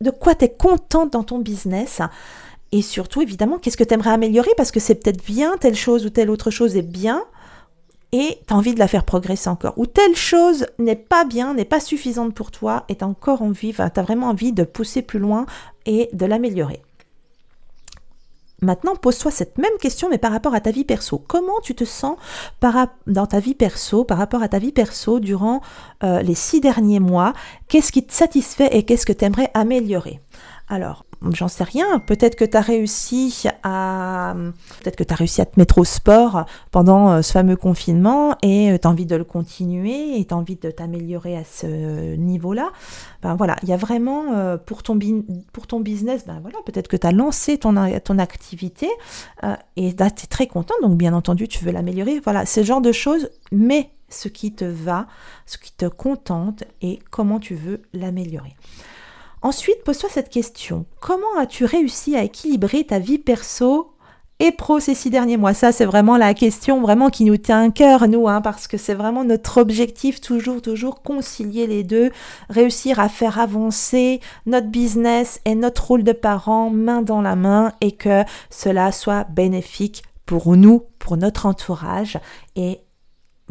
De 0.00 0.10
quoi 0.10 0.34
tu 0.34 0.44
es 0.44 0.48
contente 0.48 1.12
dans 1.12 1.24
ton 1.24 1.38
business? 1.38 2.00
Et 2.70 2.82
surtout, 2.82 3.20
évidemment, 3.20 3.58
qu'est-ce 3.58 3.76
que 3.76 3.84
tu 3.84 3.94
aimerais 3.94 4.10
améliorer? 4.10 4.50
Parce 4.56 4.70
que 4.70 4.80
c'est 4.80 4.96
peut-être 4.96 5.24
bien, 5.24 5.56
telle 5.56 5.74
chose 5.74 6.06
ou 6.06 6.10
telle 6.10 6.30
autre 6.30 6.50
chose 6.50 6.76
est 6.76 6.82
bien, 6.82 7.24
et 8.14 8.38
tu 8.46 8.54
as 8.54 8.56
envie 8.56 8.74
de 8.74 8.78
la 8.78 8.86
faire 8.86 9.02
progresser 9.02 9.50
encore. 9.50 9.74
Ou 9.76 9.86
telle 9.86 10.14
chose 10.14 10.66
n'est 10.78 10.94
pas 10.94 11.24
bien, 11.24 11.52
n'est 11.52 11.64
pas 11.64 11.80
suffisante 11.80 12.32
pour 12.32 12.52
toi 12.52 12.84
et 12.88 12.94
tu 12.94 13.02
as 13.02 13.08
encore 13.08 13.42
envie, 13.42 13.74
tu 13.74 13.82
as 13.82 14.02
vraiment 14.02 14.28
envie 14.28 14.52
de 14.52 14.62
pousser 14.62 15.02
plus 15.02 15.18
loin 15.18 15.46
et 15.84 16.08
de 16.12 16.24
l'améliorer. 16.24 16.80
Maintenant, 18.62 18.94
pose-toi 18.94 19.32
cette 19.32 19.58
même 19.58 19.76
question, 19.80 20.08
mais 20.08 20.18
par 20.18 20.30
rapport 20.30 20.54
à 20.54 20.60
ta 20.60 20.70
vie 20.70 20.84
perso. 20.84 21.18
Comment 21.26 21.60
tu 21.60 21.74
te 21.74 21.84
sens 21.84 22.16
dans 23.08 23.26
ta 23.26 23.40
vie 23.40 23.56
perso, 23.56 24.04
par 24.04 24.16
rapport 24.16 24.44
à 24.44 24.48
ta 24.48 24.60
vie 24.60 24.70
perso 24.70 25.18
durant 25.18 25.60
euh, 26.04 26.22
les 26.22 26.36
six 26.36 26.60
derniers 26.60 27.00
mois? 27.00 27.32
Qu'est-ce 27.66 27.90
qui 27.90 28.06
te 28.06 28.12
satisfait 28.12 28.68
et 28.70 28.84
qu'est-ce 28.84 29.06
que 29.06 29.12
tu 29.12 29.24
aimerais 29.24 29.50
améliorer? 29.54 30.20
Alors, 30.68 31.04
j'en 31.32 31.48
sais 31.48 31.64
rien, 31.64 31.98
peut-être 31.98 32.36
que 32.36 32.44
tu 32.44 32.56
as 32.56 32.60
réussi 32.60 33.46
à 33.62 34.34
peut-être 34.82 34.96
que 34.96 35.04
tu 35.04 35.12
as 35.12 35.16
réussi 35.16 35.40
à 35.40 35.46
te 35.46 35.58
mettre 35.58 35.78
au 35.78 35.84
sport 35.84 36.44
pendant 36.70 37.10
euh, 37.10 37.22
ce 37.22 37.32
fameux 37.32 37.56
confinement 37.56 38.36
et 38.42 38.72
euh, 38.72 38.78
tu 38.78 38.86
as 38.86 38.90
envie 38.90 39.06
de 39.06 39.16
le 39.16 39.24
continuer 39.24 40.18
et 40.18 40.24
tu 40.24 40.34
as 40.34 40.36
envie 40.36 40.56
de 40.56 40.70
t'améliorer 40.70 41.36
à 41.36 41.44
ce 41.44 42.14
niveau-là. 42.16 42.72
Ben 43.22 43.34
voilà, 43.34 43.56
il 43.62 43.68
y 43.68 43.72
a 43.72 43.76
vraiment 43.76 44.34
euh, 44.34 44.56
pour 44.56 44.82
ton 44.82 44.98
pour 45.52 45.66
ton 45.66 45.80
business, 45.80 46.26
ben 46.26 46.38
voilà, 46.42 46.58
peut-être 46.66 46.88
que 46.88 46.96
tu 46.96 47.06
as 47.06 47.12
lancé 47.12 47.58
ton 47.58 47.74
ton 48.00 48.18
activité 48.18 48.88
et 49.76 49.92
là 49.98 50.10
tu 50.10 50.24
es 50.24 50.26
très 50.26 50.46
content 50.46 50.74
donc 50.82 50.96
bien 50.96 51.14
entendu, 51.14 51.48
tu 51.48 51.64
veux 51.64 51.72
l'améliorer. 51.72 52.20
Voilà, 52.20 52.46
ce 52.46 52.62
genre 52.62 52.80
de 52.80 52.92
choses 52.92 53.30
mais 53.52 53.90
ce 54.08 54.28
qui 54.28 54.52
te 54.52 54.64
va, 54.64 55.06
ce 55.46 55.58
qui 55.58 55.72
te 55.72 55.86
contente 55.86 56.64
et 56.82 57.00
comment 57.10 57.40
tu 57.40 57.54
veux 57.54 57.82
l'améliorer. 57.92 58.54
Ensuite, 59.44 59.84
pose-toi 59.84 60.08
cette 60.10 60.30
question. 60.30 60.86
Comment 61.02 61.36
as-tu 61.38 61.66
réussi 61.66 62.16
à 62.16 62.22
équilibrer 62.22 62.84
ta 62.84 62.98
vie 62.98 63.18
perso 63.18 63.92
et 64.38 64.52
pro 64.52 64.80
ces 64.80 64.94
six 64.94 65.10
derniers 65.10 65.36
mois? 65.36 65.52
Ça, 65.52 65.70
c'est 65.70 65.84
vraiment 65.84 66.16
la 66.16 66.32
question 66.32 66.80
vraiment 66.80 67.10
qui 67.10 67.24
nous 67.24 67.36
tient 67.36 67.64
à 67.64 67.70
cœur, 67.70 68.08
nous, 68.08 68.26
hein, 68.26 68.40
parce 68.40 68.66
que 68.66 68.78
c'est 68.78 68.94
vraiment 68.94 69.22
notre 69.22 69.60
objectif, 69.60 70.22
toujours, 70.22 70.62
toujours 70.62 71.02
concilier 71.02 71.66
les 71.66 71.84
deux, 71.84 72.10
réussir 72.48 72.98
à 72.98 73.10
faire 73.10 73.38
avancer 73.38 74.20
notre 74.46 74.68
business 74.68 75.42
et 75.44 75.54
notre 75.54 75.88
rôle 75.88 76.04
de 76.04 76.12
parent 76.12 76.70
main 76.70 77.02
dans 77.02 77.20
la 77.20 77.36
main 77.36 77.74
et 77.82 77.92
que 77.92 78.24
cela 78.48 78.92
soit 78.92 79.24
bénéfique 79.24 80.04
pour 80.24 80.56
nous, 80.56 80.84
pour 80.98 81.18
notre 81.18 81.44
entourage 81.44 82.18
et 82.56 82.80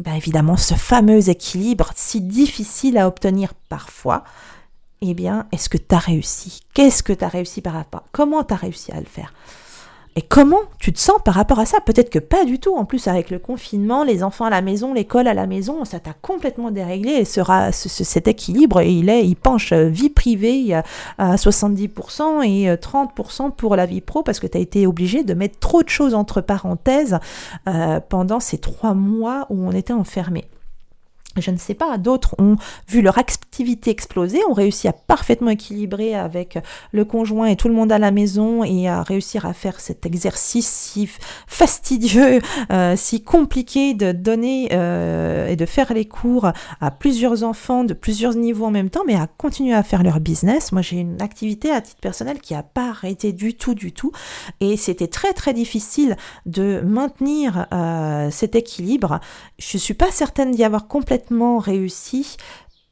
ben 0.00 0.14
évidemment 0.14 0.56
ce 0.56 0.74
fameux 0.74 1.28
équilibre 1.28 1.92
si 1.94 2.20
difficile 2.20 2.98
à 2.98 3.06
obtenir 3.06 3.54
parfois 3.68 4.24
eh 5.10 5.14
bien, 5.14 5.46
est-ce 5.52 5.68
que 5.68 5.78
tu 5.78 5.94
as 5.94 5.98
réussi? 5.98 6.60
Qu'est-ce 6.74 7.02
que 7.02 7.12
tu 7.12 7.24
as 7.24 7.28
réussi 7.28 7.60
par 7.60 7.74
rapport 7.74 8.04
Comment 8.12 8.44
tu 8.44 8.54
as 8.54 8.56
réussi 8.56 8.92
à 8.92 9.00
le 9.00 9.06
faire? 9.06 9.32
Et 10.16 10.22
comment 10.22 10.60
tu 10.78 10.92
te 10.92 11.00
sens 11.00 11.16
par 11.24 11.34
rapport 11.34 11.58
à 11.58 11.66
ça? 11.66 11.80
Peut-être 11.80 12.08
que 12.08 12.20
pas 12.20 12.44
du 12.44 12.60
tout. 12.60 12.76
En 12.76 12.84
plus, 12.84 13.08
avec 13.08 13.30
le 13.30 13.40
confinement, 13.40 14.04
les 14.04 14.22
enfants 14.22 14.44
à 14.44 14.50
la 14.50 14.62
maison, 14.62 14.94
l'école 14.94 15.26
à 15.26 15.34
la 15.34 15.48
maison, 15.48 15.84
ça 15.84 15.98
t'a 15.98 16.12
complètement 16.12 16.70
déréglé. 16.70 17.10
Et 17.10 17.24
cet 17.24 18.28
équilibre, 18.28 18.80
il, 18.82 19.08
est, 19.08 19.26
il 19.26 19.34
penche 19.34 19.72
vie 19.72 20.10
privée 20.10 20.80
à 21.18 21.34
70% 21.34 22.44
et 22.44 22.72
30% 22.76 23.50
pour 23.56 23.74
la 23.74 23.86
vie 23.86 24.00
pro 24.00 24.22
parce 24.22 24.38
que 24.38 24.46
tu 24.46 24.56
as 24.56 24.60
été 24.60 24.86
obligé 24.86 25.24
de 25.24 25.34
mettre 25.34 25.58
trop 25.58 25.82
de 25.82 25.88
choses 25.88 26.14
entre 26.14 26.40
parenthèses 26.40 27.18
euh, 27.68 27.98
pendant 28.08 28.38
ces 28.38 28.58
trois 28.58 28.94
mois 28.94 29.46
où 29.50 29.66
on 29.66 29.72
était 29.72 29.92
enfermés 29.92 30.44
je 31.42 31.50
ne 31.50 31.56
sais 31.56 31.74
pas, 31.74 31.98
d'autres 31.98 32.34
ont 32.38 32.56
vu 32.88 33.02
leur 33.02 33.18
activité 33.18 33.90
exploser, 33.90 34.40
ont 34.48 34.52
réussi 34.52 34.88
à 34.88 34.92
parfaitement 34.92 35.50
équilibrer 35.50 36.14
avec 36.14 36.58
le 36.92 37.04
conjoint 37.04 37.46
et 37.46 37.56
tout 37.56 37.68
le 37.68 37.74
monde 37.74 37.92
à 37.92 37.98
la 37.98 38.10
maison 38.10 38.64
et 38.64 38.88
à 38.88 39.02
réussir 39.02 39.46
à 39.46 39.52
faire 39.52 39.80
cet 39.80 40.06
exercice 40.06 40.68
si 40.68 41.08
fastidieux, 41.46 42.40
euh, 42.72 42.94
si 42.96 43.22
compliqué 43.22 43.94
de 43.94 44.12
donner 44.12 44.68
euh, 44.72 45.48
et 45.48 45.56
de 45.56 45.66
faire 45.66 45.92
les 45.92 46.04
cours 46.04 46.52
à 46.80 46.90
plusieurs 46.90 47.42
enfants 47.42 47.84
de 47.84 47.94
plusieurs 47.94 48.34
niveaux 48.34 48.66
en 48.66 48.70
même 48.70 48.90
temps, 48.90 49.02
mais 49.06 49.14
à 49.14 49.26
continuer 49.26 49.74
à 49.74 49.82
faire 49.82 50.02
leur 50.02 50.20
business. 50.20 50.72
Moi, 50.72 50.82
j'ai 50.82 50.96
une 50.96 51.20
activité 51.20 51.70
à 51.70 51.80
titre 51.80 52.00
personnel 52.00 52.40
qui 52.40 52.54
n'a 52.54 52.62
pas 52.62 52.90
arrêté 52.90 53.32
du 53.32 53.54
tout, 53.54 53.74
du 53.74 53.92
tout, 53.92 54.12
et 54.60 54.76
c'était 54.76 55.08
très 55.08 55.32
très 55.32 55.52
difficile 55.52 56.16
de 56.46 56.80
maintenir 56.84 57.66
euh, 57.72 58.30
cet 58.30 58.54
équilibre. 58.54 59.20
Je 59.58 59.78
suis 59.78 59.94
pas 59.94 60.10
certaine 60.10 60.52
d'y 60.52 60.64
avoir 60.64 60.86
complètement 60.86 61.23
réussi, 61.58 62.36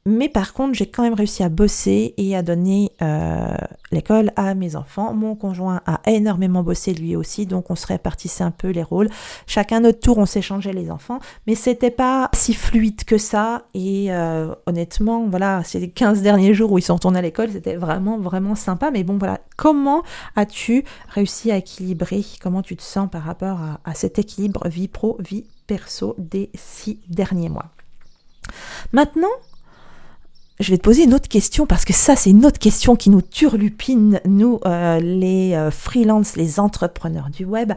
mais 0.04 0.28
par 0.28 0.52
contre, 0.52 0.74
j'ai 0.74 0.86
quand 0.86 1.04
même 1.04 1.14
réussi 1.14 1.44
à 1.44 1.48
bosser 1.48 2.14
et 2.16 2.34
à 2.34 2.42
donner 2.42 2.90
euh, 3.02 3.56
l'école 3.92 4.32
à 4.34 4.54
mes 4.54 4.74
enfants. 4.74 5.14
Mon 5.14 5.36
conjoint 5.36 5.80
a 5.86 6.00
énormément 6.10 6.64
bossé 6.64 6.92
lui 6.92 7.14
aussi, 7.14 7.46
donc 7.46 7.70
on 7.70 7.76
se 7.76 7.86
répartissait 7.86 8.42
un 8.42 8.50
peu 8.50 8.70
les 8.70 8.82
rôles. 8.82 9.08
Chacun 9.46 9.78
notre 9.78 10.00
tour, 10.00 10.18
on 10.18 10.26
s'échangeait 10.26 10.72
les 10.72 10.90
enfants, 10.90 11.20
mais 11.46 11.54
c'était 11.54 11.92
pas 11.92 12.28
si 12.34 12.52
fluide 12.52 13.04
que 13.04 13.16
ça. 13.16 13.62
Et 13.74 14.12
euh, 14.12 14.52
honnêtement, 14.66 15.28
voilà, 15.28 15.62
ces 15.62 15.88
15 15.88 16.20
derniers 16.22 16.52
jours 16.52 16.72
où 16.72 16.78
ils 16.78 16.82
sont 16.82 16.94
retournés 16.94 17.20
à 17.20 17.22
l'école, 17.22 17.52
c'était 17.52 17.76
vraiment, 17.76 18.18
vraiment 18.18 18.56
sympa. 18.56 18.90
Mais 18.90 19.04
bon, 19.04 19.18
voilà, 19.18 19.38
comment 19.56 20.02
as-tu 20.34 20.84
réussi 21.10 21.52
à 21.52 21.58
équilibrer? 21.58 22.24
Comment 22.42 22.62
tu 22.62 22.74
te 22.74 22.82
sens 22.82 23.08
par 23.08 23.22
rapport 23.22 23.60
à, 23.60 23.80
à 23.84 23.94
cet 23.94 24.18
équilibre 24.18 24.66
vie 24.66 24.88
pro, 24.88 25.16
vie 25.20 25.44
perso 25.68 26.16
des 26.18 26.50
six 26.56 26.98
derniers 27.08 27.50
mois? 27.50 27.70
Maintenant, 28.92 29.28
je 30.60 30.70
vais 30.70 30.78
te 30.78 30.82
poser 30.82 31.04
une 31.04 31.14
autre 31.14 31.28
question 31.28 31.66
parce 31.66 31.84
que 31.84 31.92
ça, 31.92 32.16
c'est 32.16 32.30
une 32.30 32.46
autre 32.46 32.58
question 32.58 32.96
qui 32.96 33.10
nous 33.10 33.22
turlupine, 33.22 34.20
nous, 34.24 34.60
euh, 34.64 35.00
les 35.00 35.54
euh, 35.54 35.70
freelances, 35.70 36.36
les 36.36 36.60
entrepreneurs 36.60 37.30
du 37.30 37.44
web. 37.44 37.72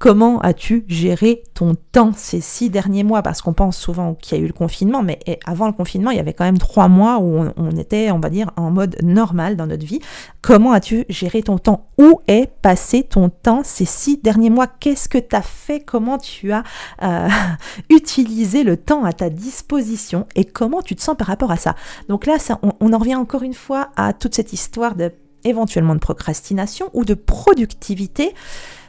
Comment 0.00 0.40
as-tu 0.40 0.86
géré 0.88 1.42
ton 1.52 1.74
temps 1.92 2.12
ces 2.16 2.40
six 2.40 2.70
derniers 2.70 3.04
mois? 3.04 3.20
Parce 3.20 3.42
qu'on 3.42 3.52
pense 3.52 3.76
souvent 3.76 4.14
qu'il 4.14 4.38
y 4.38 4.40
a 4.40 4.42
eu 4.42 4.46
le 4.46 4.54
confinement, 4.54 5.02
mais 5.02 5.18
avant 5.44 5.66
le 5.66 5.74
confinement, 5.74 6.10
il 6.10 6.16
y 6.16 6.20
avait 6.20 6.32
quand 6.32 6.46
même 6.46 6.56
trois 6.56 6.88
mois 6.88 7.18
où 7.18 7.44
on, 7.54 7.70
était, 7.72 8.10
on 8.10 8.18
va 8.18 8.30
dire, 8.30 8.50
en 8.56 8.70
mode 8.70 8.96
normal 9.02 9.56
dans 9.56 9.66
notre 9.66 9.84
vie. 9.84 10.00
Comment 10.40 10.72
as-tu 10.72 11.04
géré 11.10 11.42
ton 11.42 11.58
temps? 11.58 11.90
Où 11.98 12.22
est 12.28 12.50
passé 12.62 13.02
ton 13.02 13.28
temps 13.28 13.60
ces 13.62 13.84
six 13.84 14.16
derniers 14.16 14.48
mois? 14.48 14.68
Qu'est-ce 14.68 15.06
que 15.06 15.18
tu 15.18 15.36
as 15.36 15.42
fait? 15.42 15.80
Comment 15.80 16.16
tu 16.16 16.50
as 16.50 16.62
euh, 17.02 17.28
utilisé 17.90 18.64
le 18.64 18.78
temps 18.78 19.04
à 19.04 19.12
ta 19.12 19.28
disposition? 19.28 20.26
Et 20.34 20.46
comment 20.46 20.80
tu 20.80 20.96
te 20.96 21.02
sens 21.02 21.14
par 21.14 21.26
rapport 21.26 21.50
à 21.50 21.58
ça? 21.58 21.76
Donc 22.08 22.24
là, 22.24 22.38
ça, 22.38 22.58
on, 22.62 22.72
on 22.80 22.94
en 22.94 22.98
revient 22.98 23.16
encore 23.16 23.42
une 23.42 23.52
fois 23.52 23.90
à 23.96 24.14
toute 24.14 24.34
cette 24.34 24.54
histoire 24.54 24.94
de 24.94 25.12
éventuellement 25.44 25.94
de 25.94 26.00
procrastination 26.00 26.90
ou 26.94 27.04
de 27.04 27.14
productivité. 27.14 28.34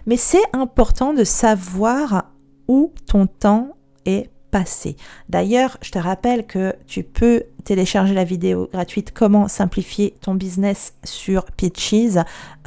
Mais 0.05 0.17
c'est 0.17 0.43
important 0.53 1.13
de 1.13 1.23
savoir 1.23 2.31
où 2.67 2.91
ton 3.05 3.27
temps 3.27 3.75
est 4.05 4.29
passé. 4.51 4.97
D'ailleurs, 5.29 5.77
je 5.81 5.91
te 5.91 5.99
rappelle 5.99 6.45
que 6.45 6.75
tu 6.85 7.03
peux 7.03 7.43
télécharger 7.63 8.13
la 8.13 8.25
vidéo 8.25 8.69
gratuite 8.71 9.11
Comment 9.13 9.47
simplifier 9.47 10.13
ton 10.21 10.35
business 10.35 10.93
sur 11.03 11.45
Pitches. 11.45 12.17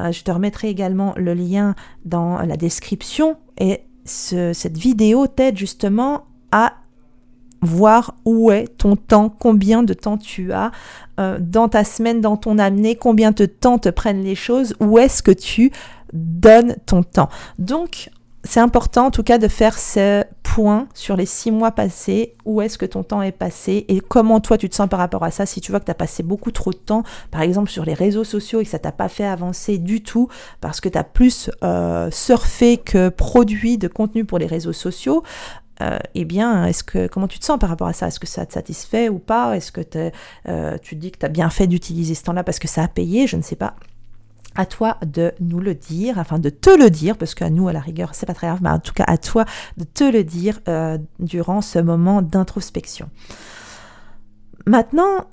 Euh, 0.00 0.10
je 0.10 0.22
te 0.22 0.30
remettrai 0.30 0.68
également 0.68 1.14
le 1.16 1.34
lien 1.34 1.74
dans 2.04 2.38
la 2.38 2.56
description 2.56 3.36
et 3.58 3.82
cette 4.04 4.76
vidéo 4.76 5.26
t'aide 5.26 5.56
justement 5.56 6.24
à 6.52 6.74
voir 7.62 8.14
où 8.26 8.50
est 8.50 8.66
ton 8.76 8.96
temps, 8.96 9.30
combien 9.30 9.82
de 9.82 9.94
temps 9.94 10.18
tu 10.18 10.52
as 10.52 10.70
euh, 11.18 11.38
dans 11.40 11.68
ta 11.68 11.84
semaine, 11.84 12.20
dans 12.20 12.36
ton 12.36 12.58
année, 12.58 12.96
combien 12.96 13.30
de 13.30 13.46
temps 13.46 13.78
te 13.78 13.88
prennent 13.88 14.22
les 14.22 14.34
choses, 14.34 14.74
où 14.80 14.98
est-ce 14.98 15.22
que 15.22 15.30
tu 15.30 15.72
donne 16.14 16.76
ton 16.86 17.02
temps. 17.02 17.28
Donc, 17.58 18.10
c'est 18.44 18.60
important 18.60 19.06
en 19.06 19.10
tout 19.10 19.22
cas 19.22 19.38
de 19.38 19.48
faire 19.48 19.78
ce 19.78 20.22
point 20.42 20.86
sur 20.94 21.16
les 21.16 21.26
six 21.26 21.50
mois 21.50 21.72
passés, 21.72 22.34
où 22.44 22.60
est-ce 22.60 22.78
que 22.78 22.86
ton 22.86 23.02
temps 23.02 23.22
est 23.22 23.32
passé 23.32 23.86
et 23.88 24.00
comment 24.00 24.38
toi 24.40 24.58
tu 24.58 24.68
te 24.68 24.74
sens 24.74 24.88
par 24.88 24.98
rapport 24.98 25.24
à 25.24 25.30
ça? 25.30 25.46
Si 25.46 25.60
tu 25.60 25.72
vois 25.72 25.80
que 25.80 25.86
tu 25.86 25.90
as 25.90 25.96
passé 25.96 26.22
beaucoup 26.22 26.50
trop 26.50 26.70
de 26.70 26.76
temps, 26.76 27.02
par 27.30 27.40
exemple 27.40 27.70
sur 27.70 27.84
les 27.84 27.94
réseaux 27.94 28.22
sociaux 28.22 28.60
et 28.60 28.64
que 28.64 28.70
ça 28.70 28.78
t'a 28.78 28.92
pas 28.92 29.08
fait 29.08 29.24
avancer 29.24 29.78
du 29.78 30.02
tout 30.02 30.28
parce 30.60 30.80
que 30.80 30.88
tu 30.88 30.98
as 30.98 31.04
plus 31.04 31.50
euh, 31.64 32.10
surfé 32.10 32.76
que 32.76 33.08
produit 33.08 33.78
de 33.78 33.88
contenu 33.88 34.24
pour 34.24 34.38
les 34.38 34.46
réseaux 34.46 34.74
sociaux, 34.74 35.24
euh, 35.80 35.98
eh 36.14 36.24
bien, 36.24 36.66
est-ce 36.66 36.84
que 36.84 37.08
comment 37.08 37.26
tu 37.26 37.38
te 37.38 37.44
sens 37.44 37.58
par 37.58 37.68
rapport 37.68 37.88
à 37.88 37.92
ça? 37.92 38.06
Est-ce 38.06 38.20
que 38.20 38.28
ça 38.28 38.46
te 38.46 38.52
satisfait 38.52 39.08
ou 39.08 39.18
pas? 39.18 39.56
Est-ce 39.56 39.72
que 39.72 39.80
euh, 40.46 40.78
tu 40.80 40.94
te 40.94 41.00
dis 41.00 41.10
que 41.10 41.18
tu 41.18 41.26
as 41.26 41.30
bien 41.30 41.50
fait 41.50 41.66
d'utiliser 41.66 42.14
ce 42.14 42.22
temps-là 42.24 42.44
parce 42.44 42.60
que 42.60 42.68
ça 42.68 42.84
a 42.84 42.88
payé? 42.88 43.26
Je 43.26 43.36
ne 43.36 43.42
sais 43.42 43.56
pas 43.56 43.74
à 44.54 44.66
toi 44.66 44.98
de 45.04 45.32
nous 45.40 45.60
le 45.60 45.74
dire, 45.74 46.18
enfin 46.18 46.38
de 46.38 46.50
te 46.50 46.70
le 46.70 46.90
dire, 46.90 47.16
parce 47.16 47.34
qu'à 47.34 47.50
nous, 47.50 47.68
à 47.68 47.72
la 47.72 47.80
rigueur, 47.80 48.14
c'est 48.14 48.26
pas 48.26 48.34
très 48.34 48.46
grave, 48.46 48.60
mais 48.62 48.70
en 48.70 48.78
tout 48.78 48.92
cas 48.92 49.04
à 49.06 49.18
toi 49.18 49.44
de 49.76 49.84
te 49.84 50.04
le 50.04 50.24
dire 50.24 50.60
euh, 50.68 50.98
durant 51.18 51.60
ce 51.60 51.78
moment 51.78 52.22
d'introspection. 52.22 53.08
Maintenant, 54.66 55.26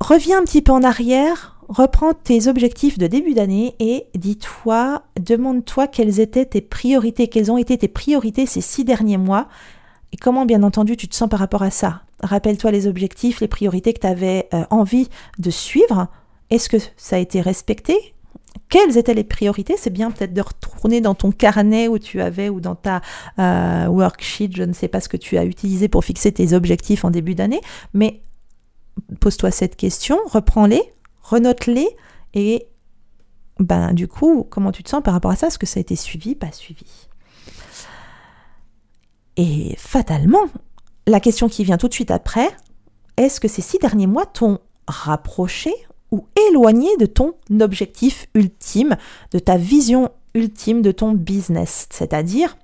reviens 0.00 0.40
un 0.40 0.44
petit 0.44 0.62
peu 0.62 0.72
en 0.72 0.82
arrière, 0.82 1.56
reprends 1.68 2.14
tes 2.14 2.46
objectifs 2.46 2.98
de 2.98 3.06
début 3.06 3.34
d'année 3.34 3.74
et 3.78 4.06
dis-toi, 4.14 5.02
demande-toi 5.20 5.86
quelles 5.86 6.20
étaient 6.20 6.46
tes 6.46 6.60
priorités, 6.60 7.28
quelles 7.28 7.50
ont 7.50 7.58
été 7.58 7.76
tes 7.76 7.88
priorités 7.88 8.46
ces 8.46 8.60
six 8.60 8.84
derniers 8.84 9.18
mois 9.18 9.48
et 10.12 10.16
comment 10.16 10.46
bien 10.46 10.62
entendu 10.62 10.96
tu 10.96 11.08
te 11.08 11.14
sens 11.14 11.28
par 11.28 11.40
rapport 11.40 11.62
à 11.62 11.70
ça. 11.70 12.02
Rappelle-toi 12.22 12.70
les 12.70 12.86
objectifs, 12.86 13.40
les 13.40 13.48
priorités 13.48 13.92
que 13.92 14.00
tu 14.00 14.06
avais 14.06 14.48
euh, 14.54 14.64
envie 14.70 15.08
de 15.38 15.50
suivre. 15.50 16.06
Est-ce 16.50 16.68
que 16.68 16.76
ça 16.96 17.16
a 17.16 17.18
été 17.18 17.40
respecté? 17.40 18.13
Quelles 18.68 18.96
étaient 18.96 19.14
les 19.14 19.24
priorités? 19.24 19.76
C'est 19.76 19.90
bien 19.90 20.10
peut-être 20.10 20.32
de 20.32 20.40
retourner 20.40 21.00
dans 21.00 21.14
ton 21.14 21.30
carnet 21.30 21.88
où 21.88 21.98
tu 21.98 22.20
avais 22.20 22.48
ou 22.48 22.60
dans 22.60 22.74
ta 22.74 23.02
euh, 23.38 23.86
worksheet, 23.86 24.50
je 24.54 24.62
ne 24.62 24.72
sais 24.72 24.88
pas 24.88 25.00
ce 25.00 25.08
que 25.08 25.16
tu 25.16 25.36
as 25.38 25.44
utilisé 25.44 25.88
pour 25.88 26.04
fixer 26.04 26.32
tes 26.32 26.52
objectifs 26.52 27.04
en 27.04 27.10
début 27.10 27.34
d'année, 27.34 27.60
mais 27.92 28.22
pose-toi 29.20 29.50
cette 29.50 29.76
question, 29.76 30.18
reprends-les, 30.26 30.82
renote-les 31.22 31.88
et 32.34 32.66
ben 33.60 33.92
du 33.92 34.08
coup, 34.08 34.46
comment 34.50 34.72
tu 34.72 34.82
te 34.82 34.88
sens 34.88 35.02
par 35.02 35.14
rapport 35.14 35.30
à 35.30 35.36
ça? 35.36 35.46
Est-ce 35.46 35.58
que 35.58 35.66
ça 35.66 35.78
a 35.78 35.82
été 35.82 35.96
suivi, 35.96 36.34
pas 36.34 36.50
suivi? 36.50 37.08
Et 39.36 39.74
fatalement, 39.78 40.44
la 41.06 41.20
question 41.20 41.48
qui 41.48 41.64
vient 41.64 41.76
tout 41.76 41.88
de 41.88 41.94
suite 41.94 42.10
après, 42.10 42.48
est-ce 43.16 43.40
que 43.40 43.48
ces 43.48 43.62
six 43.62 43.78
derniers 43.78 44.06
mois 44.06 44.26
t'ont 44.26 44.58
rapproché 44.86 45.72
éloigné 46.48 46.88
de 46.98 47.06
ton 47.06 47.34
objectif 47.60 48.26
ultime, 48.34 48.96
de 49.32 49.38
ta 49.38 49.56
vision 49.56 50.10
ultime 50.34 50.82
de 50.82 50.92
ton 50.92 51.12
business. 51.12 51.86
C'est-à-dire, 51.90 52.56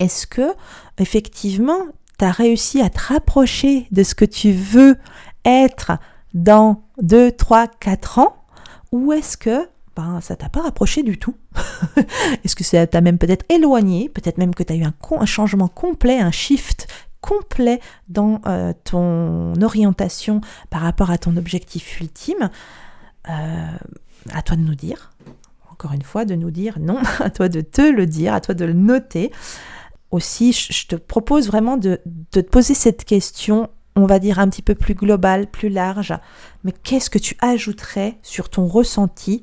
est-ce 0.00 0.26
que 0.26 0.54
effectivement, 0.98 1.78
tu 2.18 2.24
as 2.24 2.30
réussi 2.30 2.80
à 2.80 2.90
te 2.90 3.00
rapprocher 3.00 3.86
de 3.90 4.02
ce 4.02 4.14
que 4.14 4.24
tu 4.24 4.52
veux 4.52 4.96
être 5.44 5.92
dans 6.34 6.82
2, 7.02 7.32
3, 7.32 7.68
4 7.68 8.18
ans? 8.18 8.36
Ou 8.92 9.12
est-ce 9.12 9.36
que 9.36 9.68
ben, 9.96 10.20
ça 10.20 10.36
t'a 10.36 10.48
pas 10.48 10.62
rapproché 10.62 11.02
du 11.02 11.18
tout? 11.18 11.34
Est-ce 12.44 12.54
que 12.54 12.64
ça 12.64 12.86
t'a 12.86 13.00
même 13.00 13.18
peut-être 13.18 13.46
éloigné 13.48 14.08
Peut-être 14.10 14.38
même 14.38 14.54
que 14.54 14.62
tu 14.62 14.72
as 14.72 14.76
eu 14.76 14.84
un, 14.84 15.26
changement 15.26 15.68
complet, 15.68 16.18
un 16.18 16.30
shift 16.30 16.86
complet 17.26 17.80
dans 18.08 18.40
euh, 18.46 18.72
ton 18.84 19.60
orientation 19.60 20.40
par 20.70 20.82
rapport 20.82 21.10
à 21.10 21.18
ton 21.18 21.36
objectif 21.36 22.00
ultime 22.00 22.50
euh, 23.28 23.76
À 24.32 24.42
toi 24.42 24.56
de 24.56 24.62
nous 24.62 24.74
dire. 24.74 25.12
Encore 25.70 25.92
une 25.92 26.02
fois, 26.02 26.24
de 26.24 26.34
nous 26.34 26.50
dire 26.50 26.78
non, 26.78 26.98
à 27.20 27.30
toi 27.30 27.48
de 27.48 27.60
te 27.60 27.82
le 27.82 28.06
dire, 28.06 28.32
à 28.32 28.40
toi 28.40 28.54
de 28.54 28.64
le 28.64 28.72
noter. 28.72 29.32
Aussi, 30.12 30.52
je 30.52 30.86
te 30.86 30.96
propose 30.96 31.48
vraiment 31.48 31.76
de, 31.76 32.00
de 32.32 32.40
te 32.40 32.48
poser 32.48 32.74
cette 32.74 33.04
question 33.04 33.68
on 33.96 34.04
va 34.04 34.18
dire 34.18 34.38
un 34.38 34.48
petit 34.48 34.62
peu 34.62 34.74
plus 34.74 34.94
globale, 34.94 35.46
plus 35.50 35.70
large, 35.70 36.14
mais 36.64 36.72
qu'est-ce 36.72 37.08
que 37.08 37.18
tu 37.18 37.34
ajouterais 37.40 38.18
sur 38.22 38.50
ton 38.50 38.66
ressenti 38.66 39.42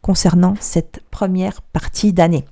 concernant 0.00 0.54
cette 0.60 1.02
première 1.10 1.60
partie 1.60 2.12
d'année? 2.12 2.44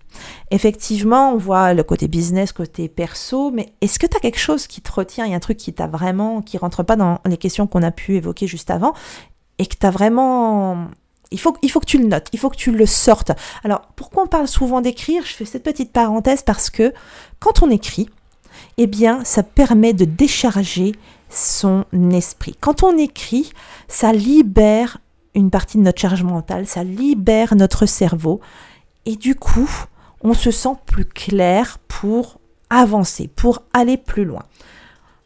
Effectivement, 0.51 1.33
on 1.33 1.37
voit 1.37 1.75
le 1.75 1.83
côté 1.83 2.09
business, 2.09 2.53
côté 2.53 2.89
perso, 2.89 3.51
mais 3.51 3.73
est-ce 3.81 3.99
que 3.99 4.07
tu 4.07 4.17
as 4.17 4.21
quelque 4.21 4.39
chose 4.39 4.67
qui 4.67 4.81
te 4.81 4.93
retient, 4.93 5.27
il 5.27 5.31
y 5.31 5.35
a 5.35 5.37
un 5.37 5.41
truc 5.41 5.57
qui 5.57 5.73
t'a 5.73 5.87
vraiment, 5.87 6.43
qui 6.43 6.59
rentre 6.59 6.83
pas 6.83 6.97
dans 6.97 7.21
les 7.25 7.37
questions 7.37 7.67
qu'on 7.67 7.83
a 7.83 7.91
pu 7.91 8.17
évoquer 8.17 8.47
juste 8.47 8.71
avant, 8.71 8.95
et 9.59 9.67
que 9.67 9.77
tu 9.79 9.87
as 9.87 9.91
vraiment... 9.91 10.89
Il 11.33 11.39
faut, 11.39 11.57
il 11.63 11.71
faut 11.71 11.79
que 11.79 11.87
tu 11.87 11.99
le 11.99 12.09
notes, 12.09 12.27
il 12.33 12.41
faut 12.41 12.51
que 12.51 12.57
tu 12.57 12.73
le 12.73 12.87
sortes. 12.87 13.31
Alors, 13.63 13.83
pourquoi 13.95 14.25
on 14.25 14.27
parle 14.27 14.49
souvent 14.49 14.81
d'écrire? 14.81 15.25
Je 15.25 15.33
fais 15.33 15.45
cette 15.45 15.63
petite 15.63 15.93
parenthèse 15.93 16.43
parce 16.43 16.71
que 16.71 16.93
quand 17.39 17.63
on 17.63 17.71
écrit, 17.71 18.11
eh 18.79 18.89
bien, 18.89 19.23
ça 19.23 19.45
permet 19.45 19.93
de 19.93 20.05
décharger 20.05 20.97
son 21.29 21.85
esprit. 22.11 22.57
Quand 22.59 22.83
on 22.83 22.99
écrit, 22.99 23.53
ça 23.87 24.13
libère 24.13 24.99
une 25.35 25.51
partie 25.51 25.79
de 25.79 25.83
notre 25.83 26.01
charge 26.01 26.25
mentale, 26.25 26.67
ça 26.67 26.83
libère 26.83 27.55
notre 27.55 27.87
cerveau 27.87 28.41
et 29.07 29.17
du 29.17 29.35
coup, 29.35 29.71
on 30.23 30.35
se 30.35 30.51
sent 30.51 30.77
plus 30.87 31.05
clair 31.05 31.79
pour 31.89 32.41
avancer, 32.69 33.29
pour 33.29 33.63
aller 33.73 33.97
plus 33.97 34.25
loin. 34.25 34.45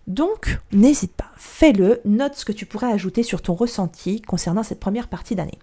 Donc, 0.07 0.59
n'hésite 0.73 1.15
pas, 1.15 1.31
fais-le, 1.37 2.01
note 2.05 2.35
ce 2.35 2.45
que 2.45 2.53
tu 2.53 2.67
pourrais 2.67 2.93
ajouter 2.93 3.23
sur 3.23 3.41
ton 3.41 3.55
ressenti 3.55 4.21
concernant 4.21 4.63
cette 4.63 4.81
première 4.81 5.09
partie 5.09 5.35
d'année. 5.35 5.59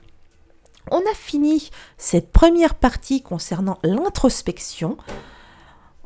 On 0.89 0.99
a 0.99 1.13
fini 1.15 1.69
cette 1.97 2.31
première 2.31 2.75
partie 2.75 3.21
concernant 3.21 3.77
l'introspection. 3.83 4.97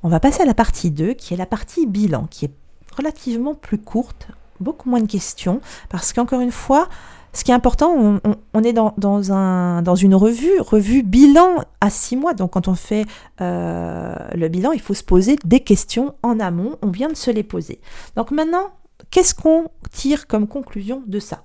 On 0.03 0.09
va 0.09 0.19
passer 0.19 0.41
à 0.41 0.45
la 0.45 0.53
partie 0.53 0.91
2, 0.91 1.13
qui 1.13 1.33
est 1.33 1.37
la 1.37 1.45
partie 1.45 1.87
bilan, 1.87 2.27
qui 2.29 2.45
est 2.45 2.53
relativement 2.97 3.55
plus 3.55 3.77
courte, 3.77 4.27
beaucoup 4.59 4.89
moins 4.89 5.01
de 5.01 5.07
questions, 5.11 5.61
parce 5.87 6.11
qu'encore 6.11 6.41
une 6.41 6.51
fois, 6.51 6.89
ce 7.35 7.43
qui 7.43 7.51
est 7.51 7.53
important, 7.53 8.19
on, 8.53 8.63
est 8.63 8.71
dans, 8.71 8.93
un, 9.31 9.81
dans, 9.81 9.95
une 9.95 10.15
revue, 10.15 10.57
revue 10.59 11.03
bilan 11.03 11.65
à 11.81 11.89
six 11.89 12.15
mois. 12.15 12.33
Donc 12.33 12.51
quand 12.51 12.69
on 12.69 12.75
fait 12.75 13.05
euh, 13.41 14.15
le 14.33 14.47
bilan, 14.47 14.71
il 14.71 14.79
faut 14.79 14.93
se 14.93 15.03
poser 15.03 15.35
des 15.43 15.59
questions 15.59 16.15
en 16.23 16.39
amont. 16.39 16.77
On 16.81 16.91
vient 16.91 17.09
de 17.09 17.15
se 17.15 17.29
les 17.31 17.43
poser. 17.43 17.81
Donc 18.15 18.31
maintenant, 18.31 18.71
qu'est-ce 19.11 19.35
qu'on 19.35 19.67
tire 19.91 20.27
comme 20.27 20.47
conclusion 20.47 21.03
de 21.07 21.19
ça? 21.19 21.43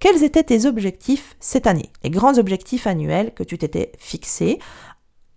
Quels 0.00 0.24
étaient 0.24 0.42
tes 0.42 0.66
objectifs 0.66 1.36
cette 1.38 1.68
année? 1.68 1.90
Les 2.02 2.10
grands 2.10 2.36
objectifs 2.36 2.88
annuels 2.88 3.32
que 3.32 3.44
tu 3.44 3.56
t'étais 3.58 3.92
fixés. 3.98 4.58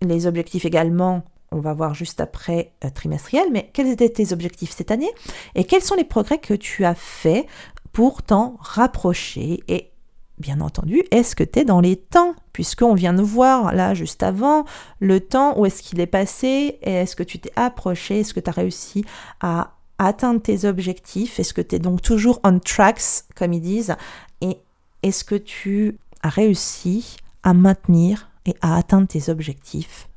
Les 0.02 0.26
objectifs 0.26 0.64
également 0.64 1.22
on 1.52 1.58
va 1.58 1.74
voir 1.74 1.94
juste 1.94 2.20
après 2.20 2.72
euh, 2.84 2.90
trimestriels, 2.90 3.48
mais 3.50 3.70
quels 3.72 3.88
étaient 3.88 4.08
tes 4.08 4.32
objectifs 4.32 4.70
cette 4.70 4.90
année? 4.90 5.10
Et 5.54 5.64
quels 5.64 5.82
sont 5.82 5.96
les 5.96 6.04
progrès 6.04 6.38
que 6.38 6.54
tu 6.54 6.84
as 6.84 6.94
faits 6.94 7.46
pour 7.92 8.22
t'en 8.22 8.56
rapprocher. 8.60 9.62
Et 9.68 9.90
bien 10.38 10.60
entendu, 10.60 11.02
est-ce 11.10 11.36
que 11.36 11.44
tu 11.44 11.60
es 11.60 11.64
dans 11.64 11.80
les 11.80 11.96
temps? 11.96 12.34
Puisqu'on 12.52 12.94
vient 12.94 13.12
de 13.12 13.22
voir 13.22 13.74
là 13.74 13.94
juste 13.94 14.22
avant 14.22 14.64
le 14.98 15.20
temps, 15.20 15.58
où 15.58 15.66
est-ce 15.66 15.82
qu'il 15.82 16.00
est 16.00 16.06
passé 16.06 16.78
Est-ce 16.82 17.14
que 17.14 17.22
tu 17.22 17.38
t'es 17.38 17.52
approché? 17.56 18.20
Est-ce 18.20 18.34
que 18.34 18.40
tu 18.40 18.50
as 18.50 18.54
réussi 18.54 19.04
à 19.40 19.74
atteindre 19.98 20.40
tes 20.40 20.64
objectifs? 20.64 21.38
Est-ce 21.38 21.54
que 21.54 21.60
tu 21.60 21.76
es 21.76 21.78
donc 21.78 22.02
toujours 22.02 22.40
on 22.44 22.58
tracks, 22.58 23.24
comme 23.36 23.52
ils 23.52 23.60
disent? 23.60 23.96
Et 24.40 24.58
est-ce 25.02 25.24
que 25.24 25.36
tu 25.36 25.98
as 26.22 26.30
réussi 26.30 27.16
à 27.42 27.54
maintenir 27.54 28.30
et 28.46 28.54
à 28.62 28.76
atteindre 28.76 29.06
tes 29.06 29.30
objectifs 29.30 30.08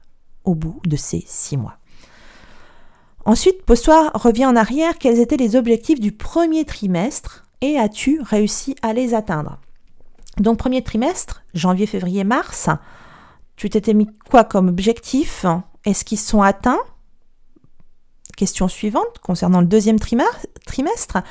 au 0.44 0.56
bout 0.56 0.82
de 0.86 0.96
ces 0.96 1.24
six 1.28 1.58
mois? 1.58 1.78
Ensuite, 3.26 3.64
pose-toi, 3.64 4.12
en 4.14 4.56
arrière, 4.56 4.98
quels 4.98 5.20
étaient 5.20 5.38
les 5.38 5.56
objectifs 5.56 6.02
du 6.02 6.12
premier 6.12 6.66
trimestre 6.66 7.46
et 7.64 7.80
as-tu 7.80 8.20
réussi 8.22 8.76
à 8.82 8.92
les 8.92 9.14
atteindre? 9.14 9.58
Donc 10.38 10.58
premier 10.58 10.84
trimestre, 10.84 11.44
janvier, 11.54 11.86
février, 11.86 12.26
mars, 12.26 12.70
tu 13.56 13.70
t'étais 13.70 13.94
mis 13.94 14.10
quoi 14.30 14.44
comme 14.44 14.68
objectif? 14.68 15.46
Est-ce 15.86 16.04
qu'ils 16.04 16.20
sont 16.20 16.42
atteints? 16.42 16.82
Question 18.36 18.68
suivante 18.68 19.20
concernant 19.22 19.62
le 19.62 19.68
deuxième 19.68 20.00
trimestre, 20.00 21.24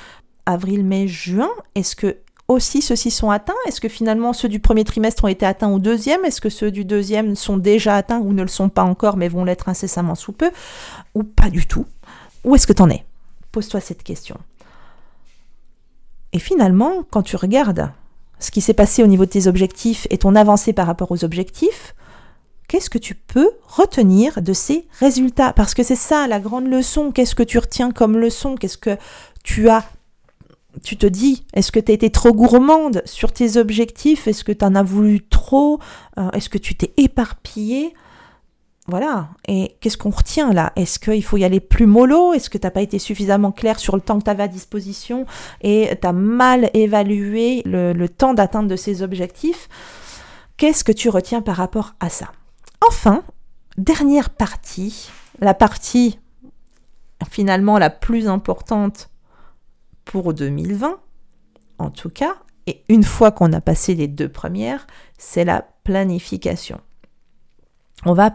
avril, 0.46 0.84
mai, 0.84 1.06
juin, 1.06 1.50
est-ce 1.74 1.94
que 1.94 2.16
aussi 2.48 2.80
ceux-ci 2.80 3.10
sont 3.10 3.30
atteints? 3.30 3.52
Est-ce 3.66 3.80
que 3.80 3.88
finalement 3.88 4.32
ceux 4.32 4.48
du 4.48 4.58
premier 4.58 4.84
trimestre 4.84 5.24
ont 5.24 5.28
été 5.28 5.44
atteints 5.44 5.70
au 5.70 5.80
deuxième? 5.80 6.24
Est-ce 6.24 6.40
que 6.40 6.48
ceux 6.48 6.70
du 6.70 6.86
deuxième 6.86 7.36
sont 7.36 7.58
déjà 7.58 7.94
atteints 7.96 8.20
ou 8.20 8.32
ne 8.32 8.42
le 8.42 8.48
sont 8.48 8.70
pas 8.70 8.84
encore 8.84 9.18
mais 9.18 9.28
vont 9.28 9.44
l'être 9.44 9.68
incessamment 9.68 10.14
sous 10.14 10.32
peu? 10.32 10.50
Ou 11.14 11.24
pas 11.24 11.50
du 11.50 11.66
tout? 11.66 11.86
Où 12.44 12.54
est-ce 12.54 12.66
que 12.66 12.72
tu 12.72 12.82
en 12.82 12.88
es? 12.88 13.04
Pose-toi 13.50 13.80
cette 13.80 14.02
question. 14.02 14.38
Et 16.32 16.38
finalement, 16.38 17.04
quand 17.10 17.22
tu 17.22 17.36
regardes 17.36 17.90
ce 18.38 18.50
qui 18.50 18.60
s'est 18.60 18.74
passé 18.74 19.02
au 19.02 19.06
niveau 19.06 19.24
de 19.24 19.30
tes 19.30 19.46
objectifs 19.46 20.06
et 20.10 20.18
ton 20.18 20.34
avancée 20.34 20.72
par 20.72 20.86
rapport 20.86 21.12
aux 21.12 21.24
objectifs, 21.24 21.94
qu'est-ce 22.68 22.90
que 22.90 22.98
tu 22.98 23.14
peux 23.14 23.50
retenir 23.66 24.42
de 24.42 24.52
ces 24.52 24.86
résultats? 24.98 25.52
Parce 25.52 25.74
que 25.74 25.82
c'est 25.82 25.96
ça 25.96 26.26
la 26.26 26.40
grande 26.40 26.66
leçon. 26.66 27.12
Qu'est-ce 27.12 27.34
que 27.34 27.42
tu 27.42 27.58
retiens 27.58 27.90
comme 27.90 28.18
leçon? 28.18 28.56
Qu'est-ce 28.56 28.78
que 28.78 28.96
tu 29.44 29.68
as 29.68 29.84
tu 30.82 30.96
te 30.96 31.06
dis, 31.06 31.44
est-ce 31.52 31.70
que 31.70 31.80
tu 31.80 31.92
as 31.92 31.94
été 31.94 32.08
trop 32.08 32.32
gourmande 32.32 33.02
sur 33.04 33.32
tes 33.32 33.58
objectifs? 33.58 34.26
Est-ce 34.26 34.42
que 34.42 34.52
tu 34.52 34.64
en 34.64 34.74
as 34.74 34.82
voulu 34.82 35.20
trop? 35.20 35.80
Euh, 36.18 36.30
Est-ce 36.30 36.48
que 36.48 36.58
tu 36.58 36.74
t'es 36.74 36.92
éparpillé 36.96 37.92
voilà. 38.88 39.28
Et 39.46 39.76
qu'est-ce 39.80 39.96
qu'on 39.96 40.10
retient 40.10 40.52
là? 40.52 40.72
Est-ce 40.74 40.98
qu'il 40.98 41.22
faut 41.22 41.36
y 41.36 41.44
aller 41.44 41.60
plus 41.60 41.86
mollo? 41.86 42.32
Est-ce 42.32 42.50
que 42.50 42.58
tu 42.58 42.66
n'as 42.66 42.70
pas 42.70 42.82
été 42.82 42.98
suffisamment 42.98 43.52
clair 43.52 43.78
sur 43.78 43.94
le 43.94 44.02
temps 44.02 44.18
que 44.18 44.24
tu 44.24 44.30
avais 44.30 44.42
à 44.42 44.48
disposition 44.48 45.24
et 45.60 45.90
tu 46.00 46.06
as 46.06 46.12
mal 46.12 46.70
évalué 46.74 47.62
le, 47.64 48.06
temps 48.08 48.34
d'atteinte 48.34 48.68
de 48.68 48.76
ces 48.76 49.02
objectifs? 49.02 49.68
Qu'est-ce 50.56 50.84
que 50.84 50.92
tu 50.92 51.08
retiens 51.08 51.42
par 51.42 51.56
rapport 51.56 51.94
à 52.00 52.08
ça? 52.08 52.32
Enfin, 52.86 53.22
dernière 53.78 54.30
partie, 54.30 55.10
la 55.38 55.54
partie 55.54 56.18
finalement 57.30 57.78
la 57.78 57.90
plus 57.90 58.26
importante 58.26 59.10
pour 60.04 60.34
2020, 60.34 60.98
en 61.78 61.90
tout 61.90 62.10
cas, 62.10 62.34
et 62.66 62.82
une 62.88 63.04
fois 63.04 63.30
qu'on 63.30 63.52
a 63.52 63.60
passé 63.60 63.94
les 63.94 64.08
deux 64.08 64.28
premières, 64.28 64.88
c'est 65.18 65.44
la 65.44 65.64
planification. 65.84 66.80
On 68.04 68.14
va 68.14 68.32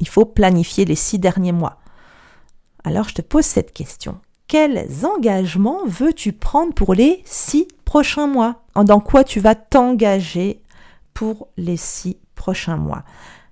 il 0.00 0.08
faut 0.08 0.24
planifier 0.24 0.84
les 0.84 0.94
six 0.94 1.18
derniers 1.18 1.52
mois. 1.52 1.78
Alors 2.84 3.08
je 3.08 3.14
te 3.14 3.22
pose 3.22 3.44
cette 3.44 3.72
question. 3.72 4.20
Quels 4.48 5.04
engagements 5.04 5.84
veux-tu 5.86 6.32
prendre 6.32 6.72
pour 6.72 6.94
les 6.94 7.22
six 7.24 7.66
prochains 7.84 8.28
mois? 8.28 8.62
Dans 8.76 9.00
quoi 9.00 9.24
tu 9.24 9.40
vas 9.40 9.56
t'engager 9.56 10.62
pour 11.14 11.48
les 11.56 11.76
six 11.76 12.18
prochains 12.36 12.76
mois? 12.76 13.02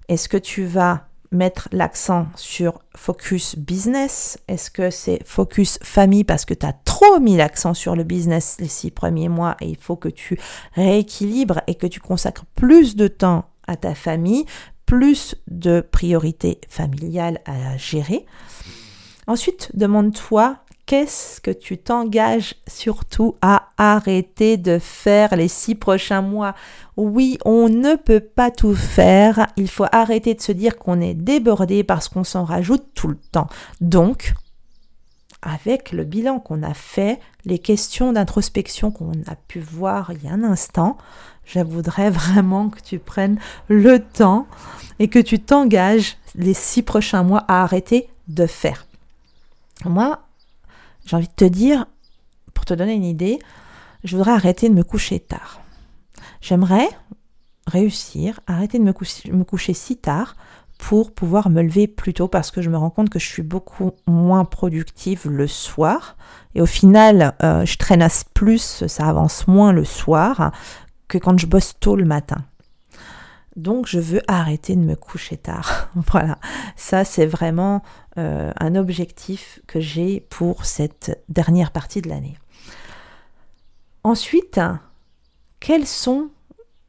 Est-ce 0.08 0.28
que 0.28 0.36
tu 0.36 0.64
vas 0.64 1.08
mettre 1.32 1.68
l'accent 1.72 2.28
sur 2.36 2.78
focus 2.94 3.56
business? 3.58 4.38
Est-ce 4.46 4.70
que 4.70 4.90
c'est 4.90 5.26
focus 5.26 5.80
famille 5.82 6.22
parce 6.22 6.44
que 6.44 6.54
tu 6.54 6.64
as 6.64 6.72
trop 6.72 7.18
mis 7.18 7.36
l'accent 7.36 7.74
sur 7.74 7.96
le 7.96 8.04
business 8.04 8.56
les 8.60 8.68
six 8.68 8.92
premiers 8.92 9.28
mois 9.28 9.56
et 9.60 9.68
il 9.68 9.76
faut 9.76 9.96
que 9.96 10.08
tu 10.08 10.38
rééquilibres 10.74 11.60
et 11.66 11.74
que 11.74 11.88
tu 11.88 11.98
consacres 11.98 12.44
plus 12.54 12.94
de 12.94 13.08
temps 13.08 13.46
à 13.66 13.76
ta 13.76 13.94
famille 13.94 14.44
plus 14.86 15.34
de 15.48 15.80
priorités 15.80 16.60
familiales 16.68 17.40
à 17.46 17.76
gérer. 17.76 18.26
Ensuite, 19.26 19.70
demande-toi 19.74 20.58
qu'est-ce 20.86 21.40
que 21.40 21.50
tu 21.50 21.78
t'engages 21.78 22.56
surtout 22.66 23.36
à 23.40 23.70
arrêter 23.78 24.56
de 24.56 24.78
faire 24.78 25.36
les 25.36 25.48
six 25.48 25.74
prochains 25.74 26.22
mois? 26.22 26.54
Oui, 26.96 27.38
on 27.44 27.68
ne 27.68 27.96
peut 27.96 28.20
pas 28.20 28.50
tout 28.50 28.74
faire. 28.74 29.46
Il 29.56 29.68
faut 29.68 29.86
arrêter 29.92 30.34
de 30.34 30.42
se 30.42 30.52
dire 30.52 30.76
qu'on 30.76 31.00
est 31.00 31.14
débordé 31.14 31.84
parce 31.84 32.08
qu'on 32.08 32.24
s'en 32.24 32.44
rajoute 32.44 32.84
tout 32.94 33.08
le 33.08 33.18
temps. 33.32 33.48
Donc, 33.80 34.34
avec 35.44 35.92
le 35.92 36.04
bilan 36.04 36.40
qu'on 36.40 36.62
a 36.62 36.74
fait, 36.74 37.20
les 37.44 37.58
questions 37.58 38.12
d'introspection 38.12 38.90
qu'on 38.90 39.12
a 39.26 39.36
pu 39.36 39.60
voir 39.60 40.10
il 40.12 40.24
y 40.24 40.28
a 40.28 40.32
un 40.32 40.42
instant, 40.42 40.96
je 41.44 41.60
voudrais 41.60 42.10
vraiment 42.10 42.70
que 42.70 42.80
tu 42.80 42.98
prennes 42.98 43.38
le 43.68 43.98
temps 43.98 44.46
et 44.98 45.08
que 45.08 45.18
tu 45.18 45.38
t'engages 45.38 46.16
les 46.34 46.54
six 46.54 46.82
prochains 46.82 47.22
mois 47.22 47.44
à 47.46 47.62
arrêter 47.62 48.08
de 48.26 48.46
faire. 48.46 48.86
Moi, 49.84 50.24
j'ai 51.04 51.16
envie 51.16 51.28
de 51.28 51.32
te 51.32 51.44
dire, 51.44 51.86
pour 52.54 52.64
te 52.64 52.72
donner 52.72 52.94
une 52.94 53.04
idée, 53.04 53.38
je 54.02 54.16
voudrais 54.16 54.32
arrêter 54.32 54.68
de 54.70 54.74
me 54.74 54.82
coucher 54.82 55.20
tard. 55.20 55.60
J'aimerais 56.40 56.88
réussir 57.66 58.40
arrêter 58.46 58.78
de 58.78 58.84
me 58.84 58.92
coucher, 58.92 59.30
me 59.30 59.44
coucher 59.44 59.74
si 59.74 59.96
tard 59.96 60.36
pour 60.84 61.14
pouvoir 61.14 61.48
me 61.48 61.62
lever 61.62 61.86
plus 61.86 62.12
tôt 62.12 62.28
parce 62.28 62.50
que 62.50 62.60
je 62.60 62.68
me 62.68 62.76
rends 62.76 62.90
compte 62.90 63.08
que 63.08 63.18
je 63.18 63.26
suis 63.26 63.42
beaucoup 63.42 63.92
moins 64.06 64.44
productive 64.44 65.30
le 65.30 65.46
soir 65.46 66.14
et 66.54 66.60
au 66.60 66.66
final 66.66 67.34
euh, 67.42 67.64
je 67.64 67.78
traînasse 67.78 68.24
plus, 68.24 68.86
ça 68.86 69.08
avance 69.08 69.48
moins 69.48 69.72
le 69.72 69.86
soir 69.86 70.52
que 71.08 71.16
quand 71.16 71.38
je 71.38 71.46
bosse 71.46 71.72
tôt 71.80 71.96
le 71.96 72.04
matin. 72.04 72.44
Donc 73.56 73.86
je 73.86 73.98
veux 73.98 74.20
arrêter 74.28 74.76
de 74.76 74.82
me 74.82 74.94
coucher 74.94 75.38
tard. 75.38 75.88
voilà, 76.12 76.38
ça 76.76 77.06
c'est 77.06 77.24
vraiment 77.24 77.82
euh, 78.18 78.52
un 78.60 78.74
objectif 78.74 79.60
que 79.66 79.80
j'ai 79.80 80.20
pour 80.20 80.66
cette 80.66 81.24
dernière 81.30 81.70
partie 81.70 82.02
de 82.02 82.10
l'année. 82.10 82.36
Ensuite, 84.02 84.60
quelles 85.60 85.86
sont 85.86 86.28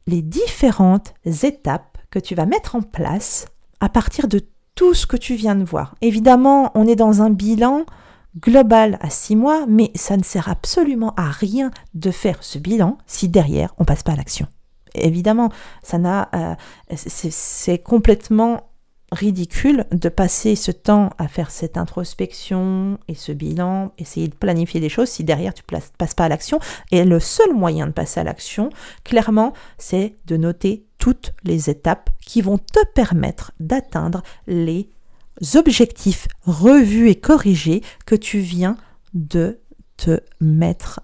les 0.06 0.20
différentes 0.20 1.14
étapes 1.24 1.96
que 2.10 2.18
tu 2.18 2.34
vas 2.34 2.44
mettre 2.44 2.74
en 2.74 2.82
place 2.82 3.46
à 3.80 3.88
partir 3.88 4.28
de 4.28 4.40
tout 4.74 4.94
ce 4.94 5.06
que 5.06 5.16
tu 5.16 5.34
viens 5.34 5.56
de 5.56 5.64
voir. 5.64 5.94
Évidemment, 6.02 6.70
on 6.74 6.86
est 6.86 6.96
dans 6.96 7.22
un 7.22 7.30
bilan 7.30 7.84
global 8.40 8.98
à 9.00 9.10
six 9.10 9.36
mois, 9.36 9.64
mais 9.66 9.90
ça 9.94 10.16
ne 10.16 10.22
sert 10.22 10.48
absolument 10.48 11.14
à 11.16 11.30
rien 11.30 11.70
de 11.94 12.10
faire 12.10 12.42
ce 12.42 12.58
bilan 12.58 12.98
si 13.06 13.28
derrière 13.28 13.74
on 13.78 13.84
passe 13.84 14.02
pas 14.02 14.12
à 14.12 14.16
l'action. 14.16 14.46
Évidemment, 14.94 15.50
ça 15.82 15.98
n'a, 15.98 16.28
euh, 16.34 16.54
c'est 16.96 17.78
complètement 17.78 18.70
ridicule 19.12 19.84
de 19.92 20.08
passer 20.08 20.56
ce 20.56 20.70
temps 20.70 21.10
à 21.18 21.28
faire 21.28 21.50
cette 21.50 21.76
introspection 21.76 22.98
et 23.08 23.14
ce 23.14 23.32
bilan, 23.32 23.92
essayer 23.98 24.28
de 24.28 24.34
planifier 24.34 24.80
des 24.80 24.88
choses 24.88 25.08
si 25.08 25.22
derrière 25.22 25.54
tu 25.54 25.62
ne 25.70 25.78
passes 25.96 26.14
pas 26.14 26.24
à 26.24 26.28
l'action. 26.28 26.58
Et 26.90 27.04
le 27.04 27.20
seul 27.20 27.54
moyen 27.54 27.86
de 27.86 27.92
passer 27.92 28.20
à 28.20 28.24
l'action, 28.24 28.70
clairement, 29.04 29.52
c'est 29.78 30.16
de 30.26 30.36
noter 30.36 30.85
les 31.44 31.70
étapes 31.70 32.10
qui 32.20 32.42
vont 32.42 32.58
te 32.58 32.84
permettre 32.94 33.52
d'atteindre 33.60 34.22
les 34.46 34.90
objectifs 35.54 36.28
revus 36.44 37.10
et 37.10 37.16
corrigés 37.16 37.82
que 38.06 38.14
tu 38.14 38.38
viens 38.38 38.76
de 39.14 39.60
te 39.96 40.20
mettre 40.40 41.00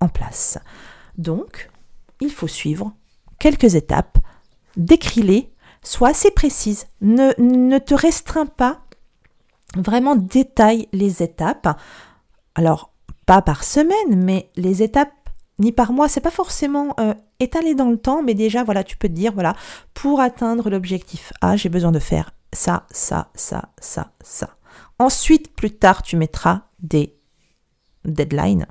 en 0.00 0.08
place. 0.08 0.58
Donc, 1.18 1.70
il 2.20 2.30
faut 2.30 2.48
suivre 2.48 2.92
quelques 3.38 3.74
étapes, 3.74 4.18
décris-les 4.76 5.52
sois 5.86 6.08
assez 6.08 6.30
précise. 6.30 6.86
Ne, 7.00 7.32
ne 7.38 7.78
te 7.78 7.94
restreins 7.94 8.46
pas. 8.46 8.80
Vraiment 9.76 10.16
détaille 10.16 10.88
les 10.92 11.22
étapes. 11.22 11.78
Alors, 12.54 12.92
pas 13.24 13.42
par 13.42 13.64
semaine, 13.64 14.16
mais 14.16 14.50
les 14.56 14.82
étapes 14.82 15.12
ni 15.58 15.72
par 15.72 15.92
mois, 15.92 16.08
c'est 16.08 16.20
pas 16.20 16.30
forcément 16.30 16.94
euh, 17.00 17.14
étalé 17.40 17.74
dans 17.74 17.90
le 17.90 17.96
temps, 17.96 18.22
mais 18.22 18.34
déjà, 18.34 18.62
voilà, 18.62 18.84
tu 18.84 18.96
peux 18.96 19.08
te 19.08 19.14
dire, 19.14 19.32
voilà, 19.32 19.54
pour 19.94 20.20
atteindre 20.20 20.68
l'objectif 20.68 21.32
A, 21.40 21.56
j'ai 21.56 21.68
besoin 21.68 21.92
de 21.92 21.98
faire 21.98 22.32
ça, 22.52 22.86
ça, 22.90 23.30
ça, 23.34 23.70
ça, 23.78 24.12
ça. 24.22 24.56
Ensuite, 24.98 25.54
plus 25.54 25.72
tard, 25.76 26.02
tu 26.02 26.16
mettras 26.16 26.62
des 26.78 27.16
deadlines 28.04 28.66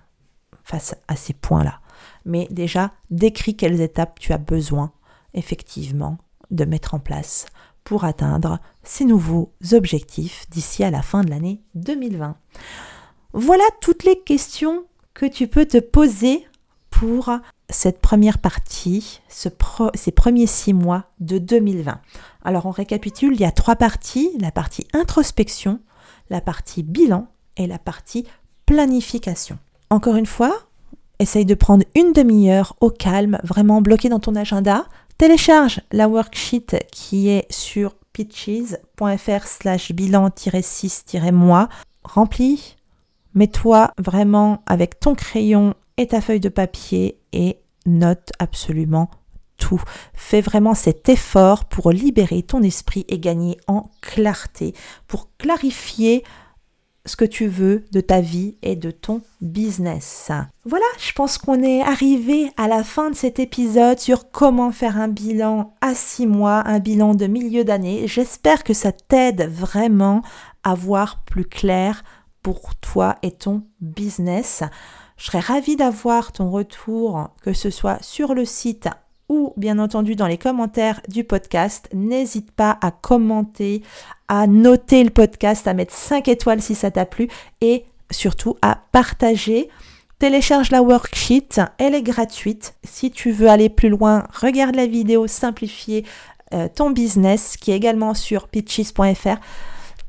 face 0.64 0.96
à 1.08 1.16
ces 1.16 1.34
points-là. 1.34 1.80
Mais 2.26 2.48
déjà, 2.50 2.92
décris 3.10 3.56
quelles 3.56 3.82
étapes 3.82 4.20
tu 4.20 4.34
as 4.34 4.38
besoin, 4.38 4.92
effectivement, 5.34 6.18
de 6.52 6.66
mettre 6.66 6.94
en 6.94 7.00
place 7.00 7.46
pour 7.84 8.04
atteindre 8.04 8.60
ces 8.84 9.06
nouveaux 9.06 9.54
objectifs 9.72 10.50
d'ici 10.50 10.84
à 10.84 10.90
la 10.90 11.02
fin 11.02 11.24
de 11.24 11.30
l'année 11.30 11.62
2020. 11.76 12.36
Voilà 13.34 13.64
toutes 13.82 14.04
les 14.04 14.20
questions 14.22 14.86
que 15.14 15.26
tu 15.26 15.48
peux 15.48 15.66
te 15.66 15.78
poser 15.78 16.48
pour 16.96 17.30
cette 17.70 18.00
première 18.00 18.38
partie, 18.38 19.20
ce 19.28 19.50
ces 19.96 20.12
premiers 20.12 20.48
six 20.48 20.74
mois 20.74 21.04
de 21.20 21.38
2020. 21.38 22.00
Alors 22.44 22.66
on 22.66 22.72
récapitule, 22.72 23.34
il 23.34 23.42
y 23.42 23.46
a 23.46 23.52
trois 23.52 23.76
parties, 23.76 24.30
la 24.40 24.52
partie 24.52 24.88
introspection, 24.94 25.82
la 26.30 26.40
partie 26.40 26.84
bilan 26.84 27.28
et 27.58 27.68
la 27.68 27.80
partie 27.80 28.26
planification. 28.66 29.58
Encore 29.90 30.16
une 30.16 30.26
fois, 30.26 30.58
essaye 31.20 31.46
de 31.46 31.54
prendre 31.54 31.84
une 31.96 32.14
demi-heure 32.14 32.76
au 32.80 32.90
calme, 32.90 33.40
vraiment 33.44 33.82
bloqué 33.82 34.08
dans 34.08 34.20
ton 34.20 34.36
agenda, 34.36 34.86
Télécharge 35.18 35.82
la 35.94 36.10
worksheet 36.10 36.88
qui 36.92 37.30
est 37.30 37.50
sur 37.50 37.96
pitches.fr 38.12 39.48
slash 39.48 39.92
bilan-6-mois. 39.94 41.70
Remplis, 42.04 42.76
mets-toi 43.34 43.92
vraiment 43.98 44.62
avec 44.66 45.00
ton 45.00 45.16
crayon 45.16 45.74
et 45.98 46.08
ta 46.08 46.22
feuille 46.22 46.40
de 46.40 46.50
papier 46.50 47.20
et 47.34 47.60
note 47.86 48.32
absolument 48.40 49.10
tout. 49.58 49.82
Fais 50.14 50.42
vraiment 50.42 50.74
cet 50.74 51.08
effort 51.10 51.66
pour 51.66 51.92
libérer 51.92 52.44
ton 52.44 52.62
esprit 52.62 53.06
et 53.08 53.20
gagner 53.20 53.58
en 53.68 53.90
clarté, 54.02 54.74
pour 55.08 55.30
clarifier 55.38 56.24
ce 57.06 57.16
que 57.16 57.26
tu 57.26 57.48
veux 57.48 57.86
de 57.92 58.02
ta 58.02 58.20
vie 58.20 58.58
et 58.64 58.76
de 58.76 58.90
ton 58.90 59.22
business. 59.40 60.32
Voilà, 60.66 60.86
je 60.98 61.12
pense 61.14 61.38
qu'on 61.38 61.62
est 61.62 61.82
arrivé 61.82 62.52
à 62.58 62.68
la 62.68 62.84
fin 62.84 63.12
de 63.12 63.16
cet 63.16 63.38
épisode 63.40 64.00
sur 64.00 64.32
comment 64.32 64.72
faire 64.72 64.98
un 64.98 65.08
bilan 65.08 65.76
à 65.82 65.94
six 65.94 66.26
mois, 66.26 66.64
un 66.66 66.80
bilan 66.80 67.14
de 67.14 67.28
milieu 67.28 67.64
d'année. 67.64 68.08
J'espère 68.08 68.64
que 68.64 68.74
ça 68.74 68.92
t'aide 68.92 69.48
vraiment 69.50 70.24
à 70.64 70.74
voir 70.74 71.24
plus 71.26 71.46
clair 71.46 72.04
pour 72.42 72.76
toi 72.76 73.18
et 73.22 73.32
ton 73.32 73.64
business. 73.82 74.64
Je 75.18 75.26
serais 75.26 75.40
ravie 75.40 75.76
d'avoir 75.76 76.32
ton 76.32 76.50
retour, 76.50 77.30
que 77.42 77.54
ce 77.54 77.70
soit 77.70 78.02
sur 78.04 78.34
le 78.34 78.46
site 78.46 78.90
ou 79.30 79.54
bien 79.58 79.80
entendu 79.80 80.16
dans 80.16 80.28
les 80.28 80.38
commentaires 80.38 81.02
du 81.08 81.24
podcast. 81.24 81.90
N'hésite 81.94 82.52
pas 82.52 82.78
à 82.82 82.92
commenter, 82.92 83.82
à 84.28 84.46
noter 84.46 85.04
le 85.04 85.10
podcast, 85.10 85.68
à 85.68 85.74
mettre 85.74 85.94
5 85.94 86.28
étoiles 86.28 86.62
si 86.62 86.76
ça 86.76 86.92
t'a 86.92 87.06
plu 87.06 87.28
et 87.62 87.86
surtout 88.12 88.56
à 88.62 88.80
partager. 88.92 89.70
Télécharge 90.20 90.72
la 90.72 90.82
worksheet, 90.82 91.62
elle 91.78 91.96
est 91.96 92.04
gratuite. 92.04 92.76
Si 92.84 93.12
tu 93.12 93.32
veux 93.32 93.50
aller 93.50 93.70
plus 93.70 93.90
loin, 93.90 94.28
regarde 94.34 94.76
la 94.76 94.86
vidéo 94.86 95.28
Simplifier 95.28 96.06
euh, 96.54 96.68
ton 96.74 96.92
business 96.92 97.58
qui 97.58 97.72
est 97.72 97.76
également 97.76 98.14
sur 98.14 98.48
pitches.fr 98.48 99.38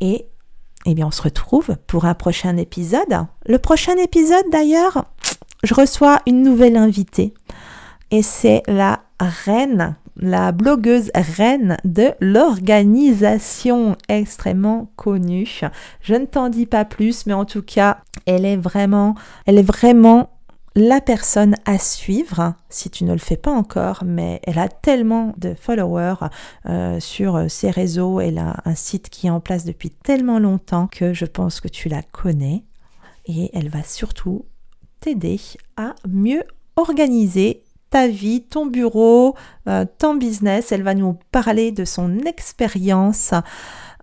et 0.00 0.26
eh 0.86 0.94
bien 0.94 1.08
on 1.08 1.10
se 1.10 1.22
retrouve 1.22 1.76
pour 1.86 2.04
un 2.04 2.14
prochain 2.14 2.56
épisode. 2.56 3.26
Le 3.46 3.58
prochain 3.58 3.96
épisode 3.96 4.44
d'ailleurs, 4.50 5.04
je 5.64 5.74
reçois 5.74 6.20
une 6.26 6.42
nouvelle 6.42 6.76
invitée 6.76 7.34
et 8.10 8.22
c'est 8.22 8.62
la 8.68 9.00
reine, 9.18 9.96
la 10.16 10.52
blogueuse 10.52 11.10
reine 11.14 11.76
de 11.84 12.12
l'organisation 12.20 13.96
extrêmement 14.08 14.90
connue. 14.96 15.60
Je 16.00 16.14
ne 16.14 16.24
t'en 16.24 16.48
dis 16.48 16.66
pas 16.66 16.84
plus, 16.84 17.26
mais 17.26 17.34
en 17.34 17.44
tout 17.44 17.62
cas, 17.62 17.98
elle 18.26 18.44
est 18.44 18.56
vraiment, 18.56 19.16
elle 19.46 19.58
est 19.58 19.62
vraiment 19.62 20.30
la 20.76 21.00
personne 21.00 21.56
à 21.64 21.78
suivre 21.78 22.54
si 22.68 22.90
tu 22.90 23.04
ne 23.04 23.12
le 23.12 23.18
fais 23.18 23.38
pas 23.38 23.50
encore, 23.50 24.04
mais 24.04 24.40
elle 24.44 24.58
a 24.58 24.68
tellement 24.68 25.32
de 25.38 25.54
followers 25.54 26.28
euh, 26.66 27.00
sur 27.00 27.50
ses 27.50 27.70
réseaux, 27.70 28.20
elle 28.20 28.38
a 28.38 28.56
un 28.66 28.74
site 28.74 29.08
qui 29.08 29.26
est 29.26 29.30
en 29.30 29.40
place 29.40 29.64
depuis 29.64 29.90
tellement 29.90 30.38
longtemps 30.38 30.86
que 30.86 31.14
je 31.14 31.24
pense 31.24 31.60
que 31.60 31.68
tu 31.68 31.88
la 31.88 32.02
connais 32.02 32.62
et 33.24 33.50
elle 33.54 33.70
va 33.70 33.82
surtout 33.82 34.44
t'aider 35.00 35.40
à 35.76 35.94
mieux 36.06 36.44
organiser 36.76 37.62
ta 37.90 38.08
vie, 38.08 38.42
ton 38.42 38.66
bureau, 38.66 39.34
euh, 39.68 39.84
ton 39.98 40.14
business. 40.14 40.72
Elle 40.72 40.82
va 40.82 40.94
nous 40.94 41.18
parler 41.32 41.72
de 41.72 41.84
son 41.84 42.18
expérience 42.20 43.32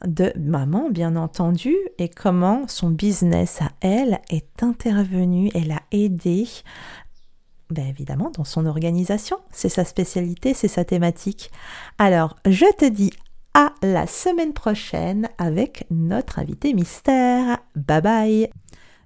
de 0.05 0.33
maman, 0.37 0.89
bien 0.89 1.15
entendu, 1.15 1.75
et 1.97 2.09
comment 2.09 2.67
son 2.67 2.89
business 2.89 3.61
à 3.61 3.71
elle 3.81 4.19
est 4.29 4.63
intervenu, 4.63 5.49
elle 5.53 5.71
a 5.71 5.81
aidé, 5.91 6.47
bien 7.69 7.87
évidemment, 7.87 8.31
dans 8.31 8.43
son 8.43 8.65
organisation. 8.65 9.37
C'est 9.51 9.69
sa 9.69 9.85
spécialité, 9.85 10.53
c'est 10.53 10.67
sa 10.67 10.85
thématique. 10.85 11.51
Alors, 11.97 12.35
je 12.45 12.65
te 12.77 12.85
dis 12.85 13.11
à 13.53 13.73
la 13.81 14.07
semaine 14.07 14.53
prochaine 14.53 15.29
avec 15.37 15.85
notre 15.91 16.39
invité 16.39 16.73
mystère. 16.73 17.59
Bye 17.75 18.01
bye 18.01 18.49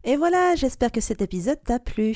et 0.03 0.15
voilà, 0.15 0.55
j'espère 0.55 0.93
que 0.93 1.01
cet 1.01 1.21
épisode 1.21 1.61
t'a 1.65 1.79
plu. 1.79 2.15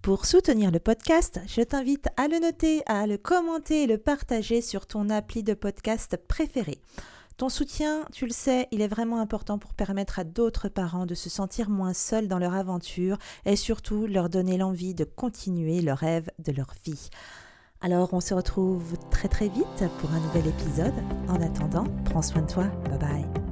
Pour 0.00 0.26
soutenir 0.26 0.70
le 0.70 0.78
podcast, 0.78 1.40
je 1.48 1.60
t'invite 1.60 2.06
à 2.16 2.28
le 2.28 2.38
noter, 2.38 2.82
à 2.86 3.04
le 3.08 3.18
commenter 3.18 3.82
et 3.82 3.86
le 3.88 3.98
partager 3.98 4.60
sur 4.60 4.86
ton 4.86 5.10
appli 5.10 5.42
de 5.42 5.52
podcast 5.54 6.16
préféré. 6.28 6.78
Ton 7.42 7.48
soutien, 7.48 8.04
tu 8.12 8.24
le 8.24 8.32
sais, 8.32 8.68
il 8.70 8.82
est 8.82 8.86
vraiment 8.86 9.18
important 9.18 9.58
pour 9.58 9.74
permettre 9.74 10.20
à 10.20 10.22
d'autres 10.22 10.68
parents 10.68 11.06
de 11.06 11.16
se 11.16 11.28
sentir 11.28 11.70
moins 11.70 11.92
seuls 11.92 12.28
dans 12.28 12.38
leur 12.38 12.54
aventure 12.54 13.18
et 13.46 13.56
surtout 13.56 14.06
leur 14.06 14.28
donner 14.28 14.56
l'envie 14.58 14.94
de 14.94 15.02
continuer 15.02 15.80
le 15.80 15.92
rêve 15.92 16.30
de 16.38 16.52
leur 16.52 16.72
vie. 16.84 17.10
Alors 17.80 18.14
on 18.14 18.20
se 18.20 18.32
retrouve 18.32 18.96
très 19.10 19.26
très 19.26 19.48
vite 19.48 19.90
pour 19.98 20.12
un 20.12 20.20
nouvel 20.20 20.46
épisode. 20.46 20.94
En 21.26 21.42
attendant, 21.42 21.88
prends 22.04 22.22
soin 22.22 22.42
de 22.42 22.52
toi. 22.52 22.66
Bye 22.88 22.98
bye. 23.00 23.51